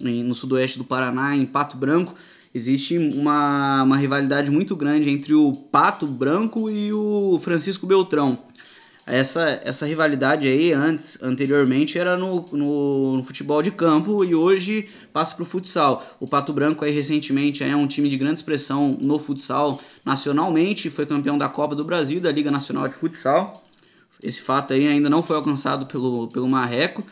[0.00, 2.14] no, no sudoeste do Paraná, em Pato Branco,
[2.54, 8.38] existe uma, uma rivalidade muito grande entre o Pato Branco e o Francisco Beltrão.
[9.06, 14.88] Essa, essa rivalidade aí, antes, anteriormente, era no, no, no futebol de campo e hoje
[15.12, 16.06] passa pro futsal.
[16.18, 21.04] O Pato Branco aí recentemente é um time de grande expressão no futsal nacionalmente, foi
[21.04, 23.62] campeão da Copa do Brasil da Liga Nacional de Futsal.
[24.22, 27.04] Esse fato aí ainda não foi alcançado pelo, pelo Marreco.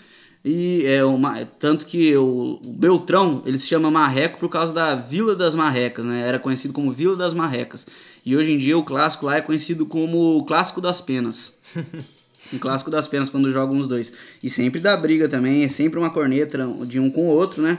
[0.45, 4.95] E é uma, tanto que o, o Beltrão, ele se chama Marreco por causa da
[4.95, 6.27] Vila das Marrecas, né?
[6.27, 7.87] Era conhecido como Vila das Marrecas.
[8.25, 11.61] E hoje em dia o clássico lá é conhecido como o Clássico das Penas.
[12.53, 14.13] Um clássico das penas quando jogam os dois.
[14.43, 17.79] E sempre dá briga também, é sempre uma corneta de um com o outro, né?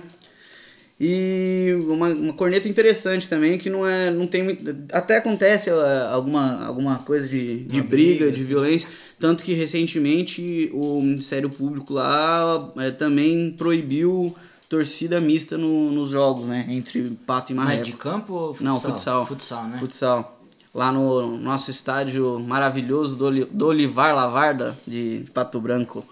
[1.00, 4.10] E uma, uma corneta interessante também, que não é.
[4.10, 8.48] não tem muito, Até acontece alguma, alguma coisa de, de briga, briga, de assim.
[8.48, 8.90] violência.
[9.20, 14.36] Tanto que recentemente o Ministério Público lá é, também proibiu
[14.70, 16.66] torcida mista no, nos jogos, né?
[16.70, 17.80] Entre Pato e Marreco.
[17.80, 18.74] Mas de campo ou futsal?
[18.74, 19.28] Não, futsal.
[19.28, 19.78] Futsal, né?
[19.80, 20.43] Futsal.
[20.74, 26.04] Lá no nosso estádio maravilhoso do, do Olivar Lavarda, de Pato Branco.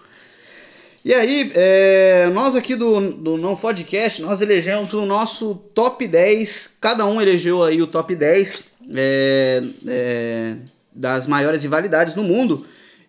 [1.04, 6.76] E aí, é, nós aqui do, do Não Podcast, nós elegemos o nosso top 10.
[6.80, 10.56] Cada um elegeu aí o top 10 é, é,
[10.92, 12.64] das maiores rivalidades no mundo.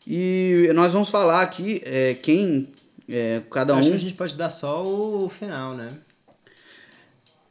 [0.08, 2.68] E nós vamos falar aqui é, quem
[3.08, 3.78] é, cada um.
[3.78, 5.89] Acho que a gente pode dar só o final, né?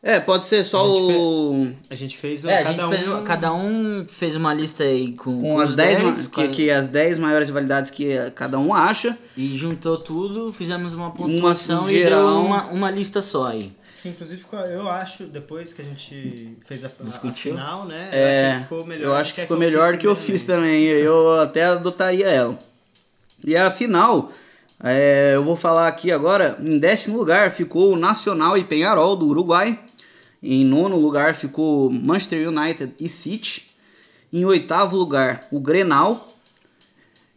[0.03, 1.65] É, pode ser só a o.
[1.65, 2.45] Fez, a gente fez.
[2.45, 2.91] É, cada, um...
[2.91, 6.89] Fez, cada um fez uma lista aí com, com, com as 10, que, que as
[6.89, 9.17] 10 maiores rivalidades que cada um acha.
[9.37, 13.73] E juntou tudo, fizemos uma pontuação uma, e geral, deu uma, uma lista só aí.
[14.05, 18.11] Inclusive, eu acho, depois que a gente fez a, a, a final, né?
[18.13, 20.43] É, eu acho que ficou melhor, eu acho que ficou que melhor que eu fiz
[20.43, 20.83] também.
[20.83, 22.59] Eu até adotaria ela.
[23.45, 24.33] E a final,
[24.83, 26.59] é, eu vou falar aqui agora.
[26.61, 29.79] Em décimo lugar ficou o Nacional e Penharol do Uruguai.
[30.43, 33.67] Em nono lugar ficou Manchester United e City.
[34.33, 36.37] Em oitavo lugar, o Grenal.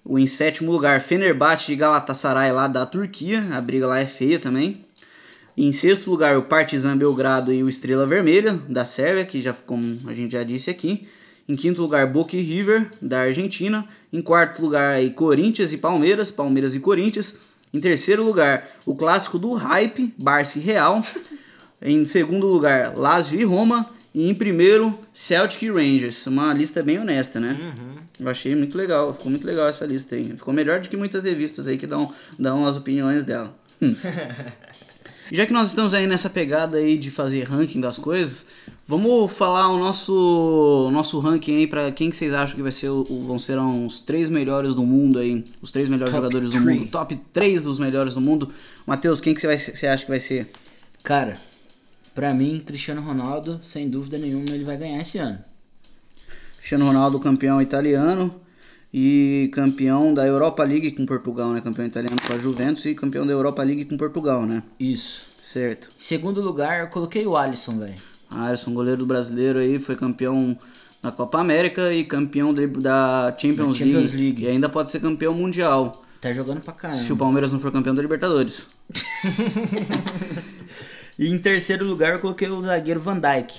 [0.07, 3.47] Em sétimo lugar, Fenerbahçe e Galatasaray lá da Turquia.
[3.51, 4.85] A briga lá é feia também.
[5.57, 9.99] Em sexto lugar, o Partizan Belgrado e o Estrela Vermelha da Sérvia, que já como
[10.07, 11.07] a gente já disse aqui.
[11.47, 13.87] Em quinto lugar, Boca e River da Argentina.
[14.11, 17.37] Em quarto lugar, aí, Corinthians e Palmeiras, Palmeiras e Corinthians.
[17.73, 21.05] Em terceiro lugar, o clássico do hype, Barça e Real.
[21.81, 23.87] Em segundo lugar, Lazio e Roma.
[24.13, 26.25] E em primeiro, Celtic e Rangers.
[26.25, 27.57] Uma lista bem honesta, né?
[27.59, 27.95] Uhum.
[28.21, 29.13] Eu achei muito legal.
[29.13, 30.23] Ficou muito legal essa lista aí.
[30.23, 33.53] Ficou melhor do que muitas revistas aí que dão, dão as opiniões dela.
[33.81, 33.93] Hum.
[35.31, 38.45] Já que nós estamos aí nessa pegada aí de fazer ranking das coisas,
[38.87, 42.89] vamos falar o nosso, nosso ranking aí para quem que vocês acham que vai ser
[42.89, 46.63] o, vão ser os três melhores do mundo aí, os três melhores top jogadores three.
[46.63, 48.51] do mundo, top 3 dos melhores do mundo.
[48.85, 50.51] Matheus, quem que você, vai, você acha que vai ser?
[51.03, 51.33] Cara,
[52.13, 55.39] para mim, Cristiano Ronaldo, sem dúvida nenhuma, ele vai ganhar esse ano.
[56.57, 58.33] Cristiano Ronaldo, campeão italiano
[58.91, 61.61] e campeão da Europa League com Portugal, né?
[61.61, 64.63] Campeão italiano com a Juventus e campeão da Europa League com Portugal, né?
[64.79, 65.35] Isso.
[65.43, 65.89] Certo.
[65.97, 68.14] Segundo lugar, eu coloquei o Alisson, velho.
[68.35, 70.57] Alisson, goleiro brasileiro aí, foi campeão
[71.01, 74.43] da Copa América e campeão da Champions, da Champions League, League.
[74.43, 76.03] E ainda pode ser campeão mundial.
[76.19, 77.01] Tá jogando pra caramba.
[77.01, 78.67] Se o Palmeiras não for campeão da Libertadores.
[81.17, 83.53] E em terceiro lugar eu coloquei o zagueiro Van Dijk.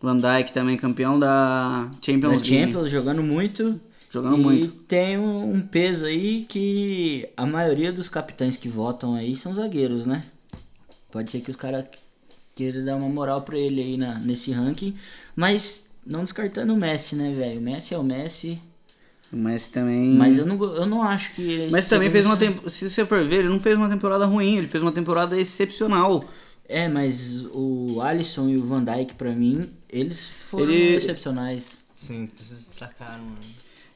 [0.00, 2.48] Van Dijk também campeão da Champions da League.
[2.48, 3.80] Champions, jogando muito.
[4.10, 4.72] Jogando e muito.
[4.84, 10.04] tem um, um, peso aí que a maioria dos capitães que votam aí são zagueiros,
[10.04, 10.22] né?
[11.10, 11.86] Pode ser que os caras
[12.56, 14.96] queiram dar uma moral pra ele aí na, nesse ranking.
[15.36, 17.58] Mas não descartando o Messi, né, velho?
[17.58, 18.60] O Messi é o Messi.
[19.32, 20.14] O Messi também.
[20.14, 21.68] Mas eu não, eu não acho que.
[21.70, 22.70] Mas também fez uma temporada.
[22.70, 26.24] Se você for ver, ele não fez uma temporada ruim, ele fez uma temporada excepcional.
[26.68, 30.96] É, mas o Alisson e o Van Dijk, pra mim, eles foram ele...
[30.96, 31.76] excepcionais.
[31.94, 33.24] Sim, se destacaram.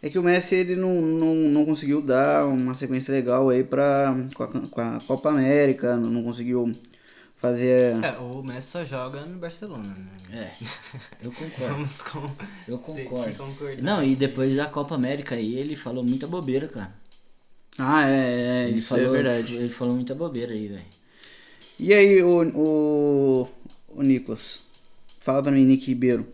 [0.03, 4.17] É que o Messi ele não, não, não conseguiu dar uma sequência legal aí pra,
[4.35, 6.73] com, a, com a Copa América, não conseguiu
[7.41, 8.05] fazer.
[8.05, 9.97] É, o Messi só joga no Barcelona,
[10.29, 10.53] né?
[10.53, 10.67] É,
[11.25, 11.75] eu concordo.
[11.75, 12.27] Vamos com...
[12.69, 13.83] Eu concordo.
[13.83, 16.95] Não, e depois da Copa América aí ele falou muita bobeira, cara.
[17.79, 19.55] Ah, é, é ele isso é falou, é verdade.
[19.55, 20.85] Ele falou muita bobeira aí, velho.
[21.79, 23.49] E aí, o, o,
[23.89, 24.65] o Nicolas,
[25.19, 26.27] fala pra mim, Nick Ribeiro,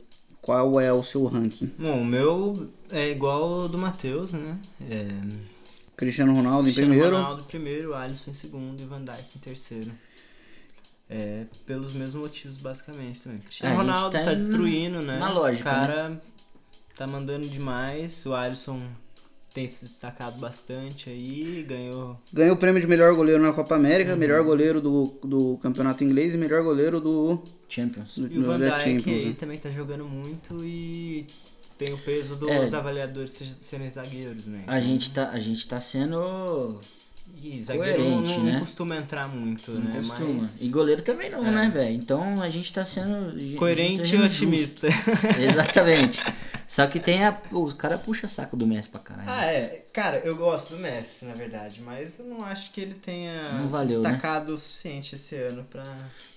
[0.43, 1.71] qual é o seu ranking?
[1.79, 4.59] Bom, o meu é igual ao do Matheus, né?
[4.91, 5.07] É...
[5.97, 7.17] Cristiano Ronaldo Cristiano em primeiro.
[7.17, 9.93] Ronaldo em primeiro, Alisson em segundo e Van Dijk em terceiro.
[11.09, 13.39] É, pelos mesmos motivos, basicamente, também.
[13.39, 15.19] Cristiano é, Ronaldo tá, tá destruindo, né?
[15.19, 16.21] Na lógica, O cara né?
[16.97, 18.83] tá mandando demais, o Alisson
[19.57, 22.21] tem se destacado bastante aí, ganhou.
[22.31, 24.19] Ganhou o prêmio de melhor goleiro na Copa América, uhum.
[24.19, 28.19] melhor goleiro do, do campeonato inglês e melhor goleiro do Champions.
[28.19, 29.37] Do, e o Van Dijk aí né?
[29.39, 31.27] também tá jogando muito e
[31.79, 32.77] tem o peso dos é.
[32.77, 34.61] avaliadores serem zagueiros, né?
[34.65, 34.75] Então...
[34.75, 36.79] A, gente tá, a gente tá sendo
[37.63, 38.61] zagueiro Coerente, não, não, né?
[38.61, 39.93] costuma entrar muito, não né?
[39.97, 40.43] Costuma.
[40.43, 40.61] Mas...
[40.61, 41.51] E goleiro também não, é.
[41.51, 41.95] né, velho?
[41.95, 43.57] Então a gente tá sendo.
[43.57, 44.89] Coerente tá e otimista.
[45.41, 46.23] Exatamente.
[46.67, 47.39] Só que tem a.
[47.53, 49.29] Os caras puxa saco do Messi pra caralho.
[49.29, 49.85] Ah, é.
[49.93, 54.03] Cara, eu gosto do Messi, na verdade, mas eu não acho que ele tenha valeu,
[54.03, 54.11] né?
[54.11, 54.55] destacado né?
[54.55, 55.85] o suficiente esse ano pra.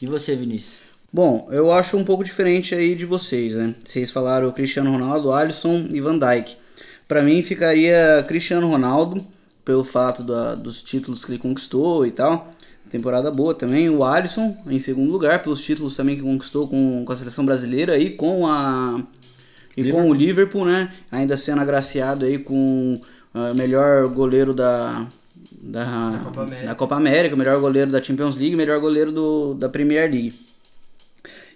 [0.02, 0.78] E você, Vinícius?
[1.12, 3.74] Bom, eu acho um pouco diferente aí de vocês, né?
[3.84, 6.56] Vocês falaram Cristiano Ronaldo, Alisson e Van Dijk.
[7.08, 9.26] Para mim ficaria Cristiano Ronaldo,
[9.70, 12.50] pelo fato da, dos títulos que ele conquistou e tal.
[12.90, 13.88] Temporada boa também.
[13.88, 17.96] O Alisson em segundo lugar, pelos títulos também que conquistou com, com a seleção brasileira
[17.96, 19.00] e com a.
[19.78, 20.02] E Liverpool.
[20.02, 20.92] com o Liverpool, né?
[21.12, 22.96] Ainda sendo agraciado aí com
[23.32, 25.06] o uh, melhor goleiro da,
[25.62, 29.70] da, da, Copa da, Copa América, melhor goleiro da Champions League, melhor goleiro do, da
[29.70, 30.34] Premier League.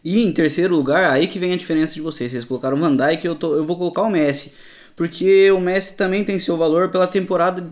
[0.05, 2.31] E em terceiro lugar, aí que vem a diferença de vocês.
[2.31, 4.53] Vocês colocaram o Van Dijk, eu, tô, eu vou colocar o Messi.
[4.95, 7.69] Porque o Messi também tem seu valor pela temporada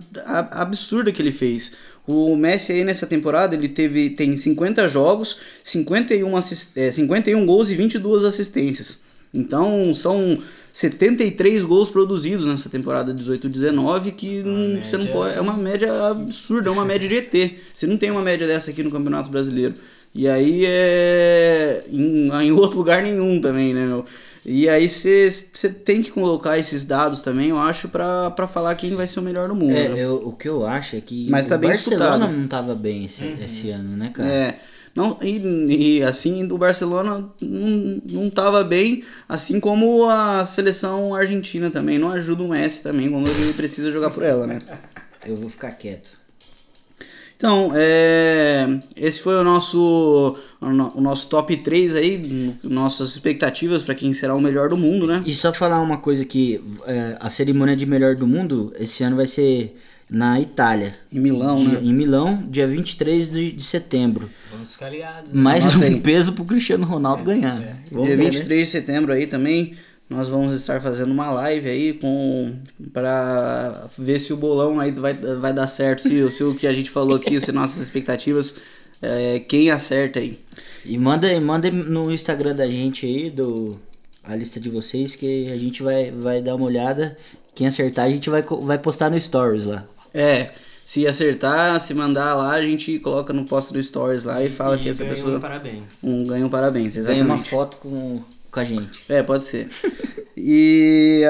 [0.51, 1.73] absurda que ele fez.
[2.07, 7.69] O Messi aí nessa temporada ele teve tem 50 jogos, 51, assist, é, 51 gols
[7.69, 8.99] e 22 assistências.
[9.33, 10.37] Então são
[10.73, 16.69] 73 gols produzidos nessa temporada 18-19, que não, você não pode, é uma média absurda,
[16.69, 17.53] é uma média de ET.
[17.73, 19.75] Você não tem uma média dessa aqui no Campeonato Brasileiro.
[20.13, 21.83] E aí é.
[21.89, 24.05] Em, em outro lugar nenhum também, né, meu?
[24.45, 29.05] E aí você tem que colocar esses dados também, eu acho, pra, falar quem vai
[29.05, 29.73] ser o melhor do mundo.
[29.73, 32.37] É, eu, o que eu acho é que Mas tá o bem Barcelona disputado.
[32.37, 33.37] não tava bem esse, uhum.
[33.43, 34.29] esse ano, né, cara?
[34.29, 34.59] É.
[34.93, 41.69] Não, e, e assim, o Barcelona não, não tava bem, assim como a seleção argentina
[41.69, 41.97] também.
[41.97, 44.59] Não ajuda o Messi também, quando ele precisa jogar por ela, né?
[45.25, 46.19] Eu vou ficar quieto.
[47.41, 54.13] Então, é, esse foi o nosso, o nosso top 3 aí, nossas expectativas para quem
[54.13, 55.23] será o melhor do mundo, né?
[55.25, 59.15] E só falar uma coisa que é, a cerimônia de melhor do mundo esse ano
[59.15, 59.75] vai ser
[60.07, 60.93] na Itália.
[61.11, 61.79] Em Milão, dia, né?
[61.81, 64.29] Em Milão, dia 23 de, de setembro.
[64.51, 65.33] Vamos ficar ligados.
[65.33, 65.41] Né?
[65.41, 67.59] Mais um peso pro Cristiano Ronaldo é, ganhar.
[67.59, 67.73] É.
[68.03, 68.55] Dia 23 né?
[68.57, 69.75] de setembro aí também
[70.11, 72.53] nós vamos estar fazendo uma live aí com
[72.91, 76.73] para ver se o bolão aí vai, vai dar certo, se, se o que a
[76.73, 78.57] gente falou aqui, se nossas expectativas,
[79.01, 80.37] é, quem acerta aí.
[80.83, 83.71] E manda, manda no Instagram da gente aí, do,
[84.21, 87.17] a lista de vocês, que a gente vai, vai dar uma olhada.
[87.55, 89.85] Quem acertar, a gente vai, vai postar no Stories lá.
[90.13, 90.49] É,
[90.85, 94.51] se acertar, se mandar lá, a gente coloca no post do Stories lá e, e
[94.51, 95.37] fala que essa pessoa.
[95.37, 96.03] Um parabéns.
[96.03, 97.23] Um, ganha um parabéns, exatamente.
[97.23, 98.21] Ganha uma foto com
[98.51, 99.01] com a gente.
[99.09, 99.69] É, pode ser.
[100.35, 101.23] e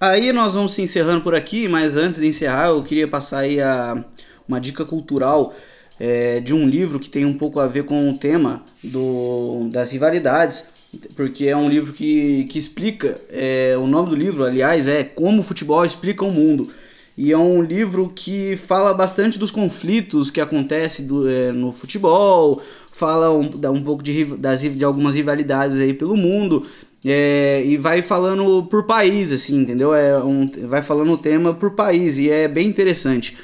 [0.00, 3.60] aí nós vamos se encerrando por aqui, mas antes de encerrar, eu queria passar aí
[3.60, 4.02] a,
[4.48, 5.54] uma dica cultural
[5.98, 9.92] é, de um livro que tem um pouco a ver com o tema do, das
[9.92, 10.68] rivalidades,
[11.14, 15.42] porque é um livro que, que explica, é, o nome do livro, aliás, é Como
[15.42, 16.72] o Futebol Explica o Mundo.
[17.16, 22.62] E é um livro que fala bastante dos conflitos que acontecem do, é, no futebol,
[23.00, 26.66] fala um, um pouco de, das, de algumas rivalidades aí pelo mundo.
[27.02, 29.94] É, e vai falando por país, assim, entendeu?
[29.94, 33.38] É um, vai falando o tema por país e é bem interessante.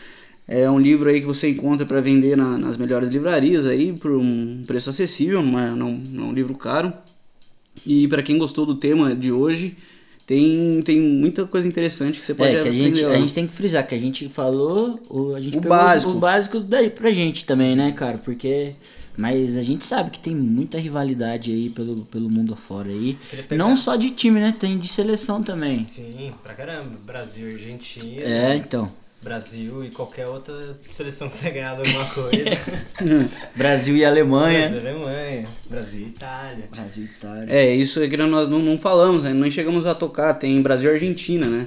[0.46, 4.10] É um livro aí que você encontra para vender na, nas melhores livrarias aí por
[4.12, 6.92] um preço acessível, não é, não, não é um livro caro.
[7.86, 9.74] E para quem gostou do tema de hoje,
[10.26, 13.46] tem, tem muita coisa interessante que você pode É, que a gente, a gente tem
[13.46, 16.10] que frisar que a gente falou, o, a gente o básico.
[16.10, 18.18] o básico daí pra gente também, né, cara?
[18.18, 18.74] Porque
[19.16, 23.16] mas a gente sabe que tem muita rivalidade aí pelo, pelo mundo afora aí.
[23.56, 24.54] Não só de time, né?
[24.58, 25.82] Tem de seleção também.
[25.82, 26.90] Sim, pra caramba.
[27.04, 28.22] Brasil, Argentina.
[28.22, 28.86] É, então.
[29.26, 32.44] Brasil e qualquer outra seleção que tenha ganhado alguma coisa.
[33.56, 34.68] Brasil e Alemanha.
[34.68, 35.44] Brasil e Alemanha.
[35.68, 36.68] Brasil e Itália.
[36.70, 37.46] Brasil e Itália.
[37.48, 39.32] É, isso é que nós não, não falamos, né?
[39.32, 40.34] Não chegamos a tocar.
[40.34, 41.66] Tem Brasil e Argentina, né?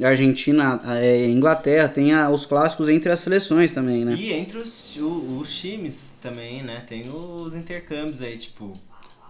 [0.00, 0.04] É.
[0.04, 4.14] Argentina, é, Inglaterra, tem a, os clássicos entre as seleções também, né?
[4.14, 6.82] E entre os, o, os times também, né?
[6.84, 8.72] Tem os intercâmbios aí, tipo.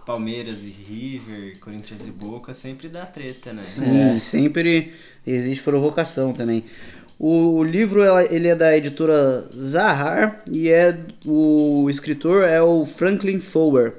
[0.05, 3.61] Palmeiras e River, Corinthians e Boca, sempre dá treta, né?
[3.61, 4.19] Sim, é.
[4.19, 4.91] sempre
[5.27, 6.63] existe provocação também.
[7.19, 8.01] O, livro
[8.31, 13.95] ele é da editora Zahar e é o escritor é o Franklin Foer.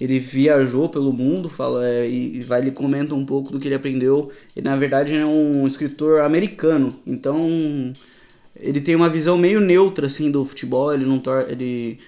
[0.00, 3.74] Ele viajou pelo mundo, fala é, e vai ele comenta um pouco do que ele
[3.74, 4.32] aprendeu.
[4.56, 7.92] Ele na verdade é um escritor americano, então
[8.56, 10.94] ele tem uma visão meio neutra assim do futebol.
[10.94, 11.98] Ele não tor ele,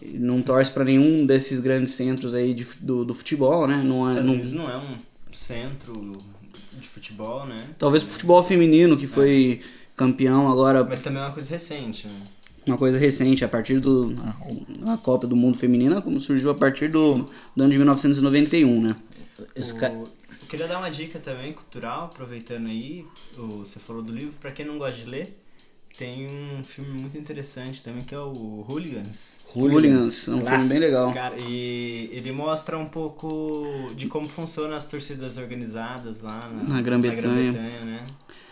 [0.00, 3.82] ele não torce para nenhum desses grandes centros aí de, do, do futebol, né?
[3.84, 4.34] Não é, não...
[4.36, 4.96] não é um
[5.30, 6.16] centro
[6.80, 7.58] de futebol, né?
[7.78, 10.82] Talvez pro futebol feminino que foi é campeão agora.
[10.82, 12.14] Mas também é uma coisa recente, né?
[12.66, 14.14] Uma coisa recente, a partir do.
[14.86, 18.96] A, Copa do Mundo Feminina, como surgiu a partir do, do ano de 1991, né?
[19.38, 19.88] O, ca...
[19.90, 20.06] Eu
[20.48, 23.04] queria dar uma dica também cultural, aproveitando aí,
[23.38, 25.39] o, você falou do livro, para quem não gosta de ler,
[25.98, 29.38] tem um filme muito interessante também que é o Hooligans.
[29.54, 31.12] Hooligans, é um filme bem legal.
[31.12, 33.66] Cara, e ele mostra um pouco
[33.96, 38.04] de como funcionam as torcidas organizadas lá na, na Grã-Bretanha, né?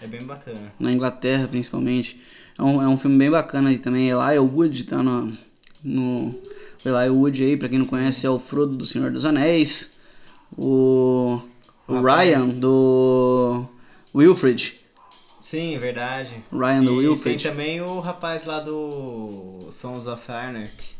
[0.02, 0.72] É bem bacana.
[0.78, 2.20] Na Inglaterra, principalmente.
[2.56, 4.08] É um, é um filme bem bacana e também.
[4.08, 5.36] Elijah Wood tá no.
[5.82, 6.34] no
[6.84, 9.98] o Elijah Wood aí, pra quem não conhece, é o Frodo do Senhor dos Anéis.
[10.56, 11.40] O.
[11.86, 13.64] O Ryan do.
[14.14, 14.74] Wilfred.
[15.48, 16.44] Sim, verdade.
[16.52, 17.42] Ryan e Wilfred.
[17.42, 20.90] tem também o rapaz lá do Sons of Anarchy.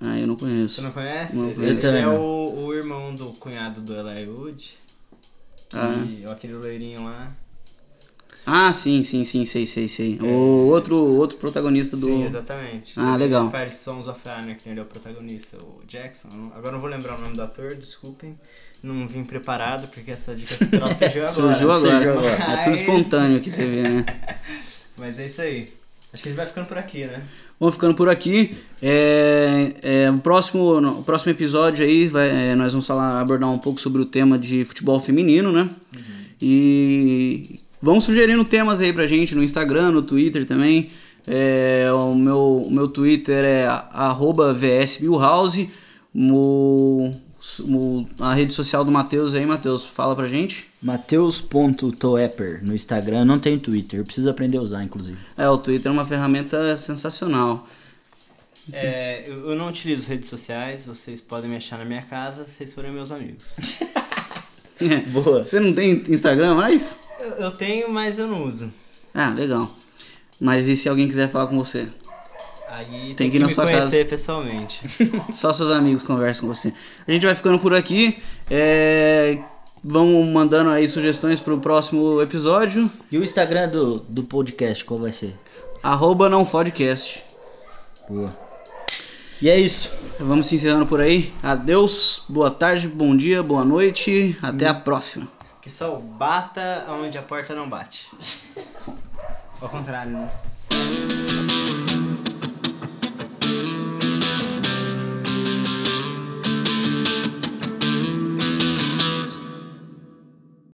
[0.00, 0.76] Ah, eu não conheço.
[0.76, 1.34] Você não conhece?
[1.34, 1.86] Não ele conheço.
[1.88, 4.78] ele é o, o irmão do cunhado do Eli Wood.
[5.68, 6.30] Que, Ah.
[6.30, 7.32] Aquele loirinho lá.
[8.48, 10.16] Ah, sim, sim, sim, sei, sei, sei.
[10.20, 12.06] O outro, outro protagonista do.
[12.06, 12.92] Sim, exatamente.
[12.96, 13.50] Ah, legal.
[13.50, 16.52] Faz Sons of Anarchy, ele é o protagonista, o Jackson.
[16.54, 18.38] Agora não vou lembrar o nome do ator, desculpem.
[18.86, 21.32] Não vim preparado, porque essa dica cultural surgiu agora.
[21.32, 21.90] Surgiu agora.
[21.94, 22.28] Surgiu agora.
[22.30, 24.04] É tudo Mas- espontâneo que você vê, né?
[24.98, 25.68] Mas é isso aí.
[26.12, 27.22] Acho que a gente vai ficando por aqui, né?
[27.58, 28.56] Vamos ficando por aqui.
[28.80, 33.50] É, é, o, próximo, no- o próximo episódio aí, vai, é, nós vamos falar, abordar
[33.50, 35.68] um pouco sobre o tema de futebol feminino, né?
[36.40, 40.88] E vão sugerindo temas aí pra gente no Instagram, no Twitter também.
[41.26, 45.68] É, o, meu, o meu Twitter é arroba vsbillhouse.
[46.14, 47.10] O,
[47.60, 50.68] o- a rede social do Matheus aí, Matheus, fala pra gente.
[50.82, 55.18] Mateus.toepper no Instagram, não tem Twitter, eu preciso aprender a usar, inclusive.
[55.36, 57.66] É, o Twitter é uma ferramenta sensacional.
[58.72, 62.74] É, eu, não utilizo redes sociais, vocês podem me achar na minha casa se vocês
[62.74, 63.54] forem meus amigos.
[65.12, 65.44] Boa.
[65.44, 66.98] Você não tem Instagram mais?
[67.20, 68.72] eu, eu tenho, mas eu não uso.
[69.14, 69.70] Ah, legal.
[70.40, 71.88] Mas e se alguém quiser falar com você?
[72.68, 74.80] Aí tem, Tem que ir na me sua conhecer pessoalmente.
[75.32, 76.72] Só seus amigos conversam com você.
[77.06, 78.20] A gente vai ficando por aqui.
[78.50, 79.38] É...
[79.84, 82.90] Vão mandando aí sugestões pro próximo episódio.
[83.10, 85.36] E o Instagram do, do podcast, qual vai ser?
[85.82, 87.22] Arroba não podcast.
[88.08, 88.30] Boa.
[89.40, 89.92] E é isso.
[90.18, 91.32] Vamos se encerrando por aí.
[91.42, 94.36] Adeus, boa tarde, bom dia, boa noite.
[94.42, 95.28] Até a próxima.
[95.62, 98.10] que só bata onde a porta não bate.
[99.60, 100.30] Ao contrário, né?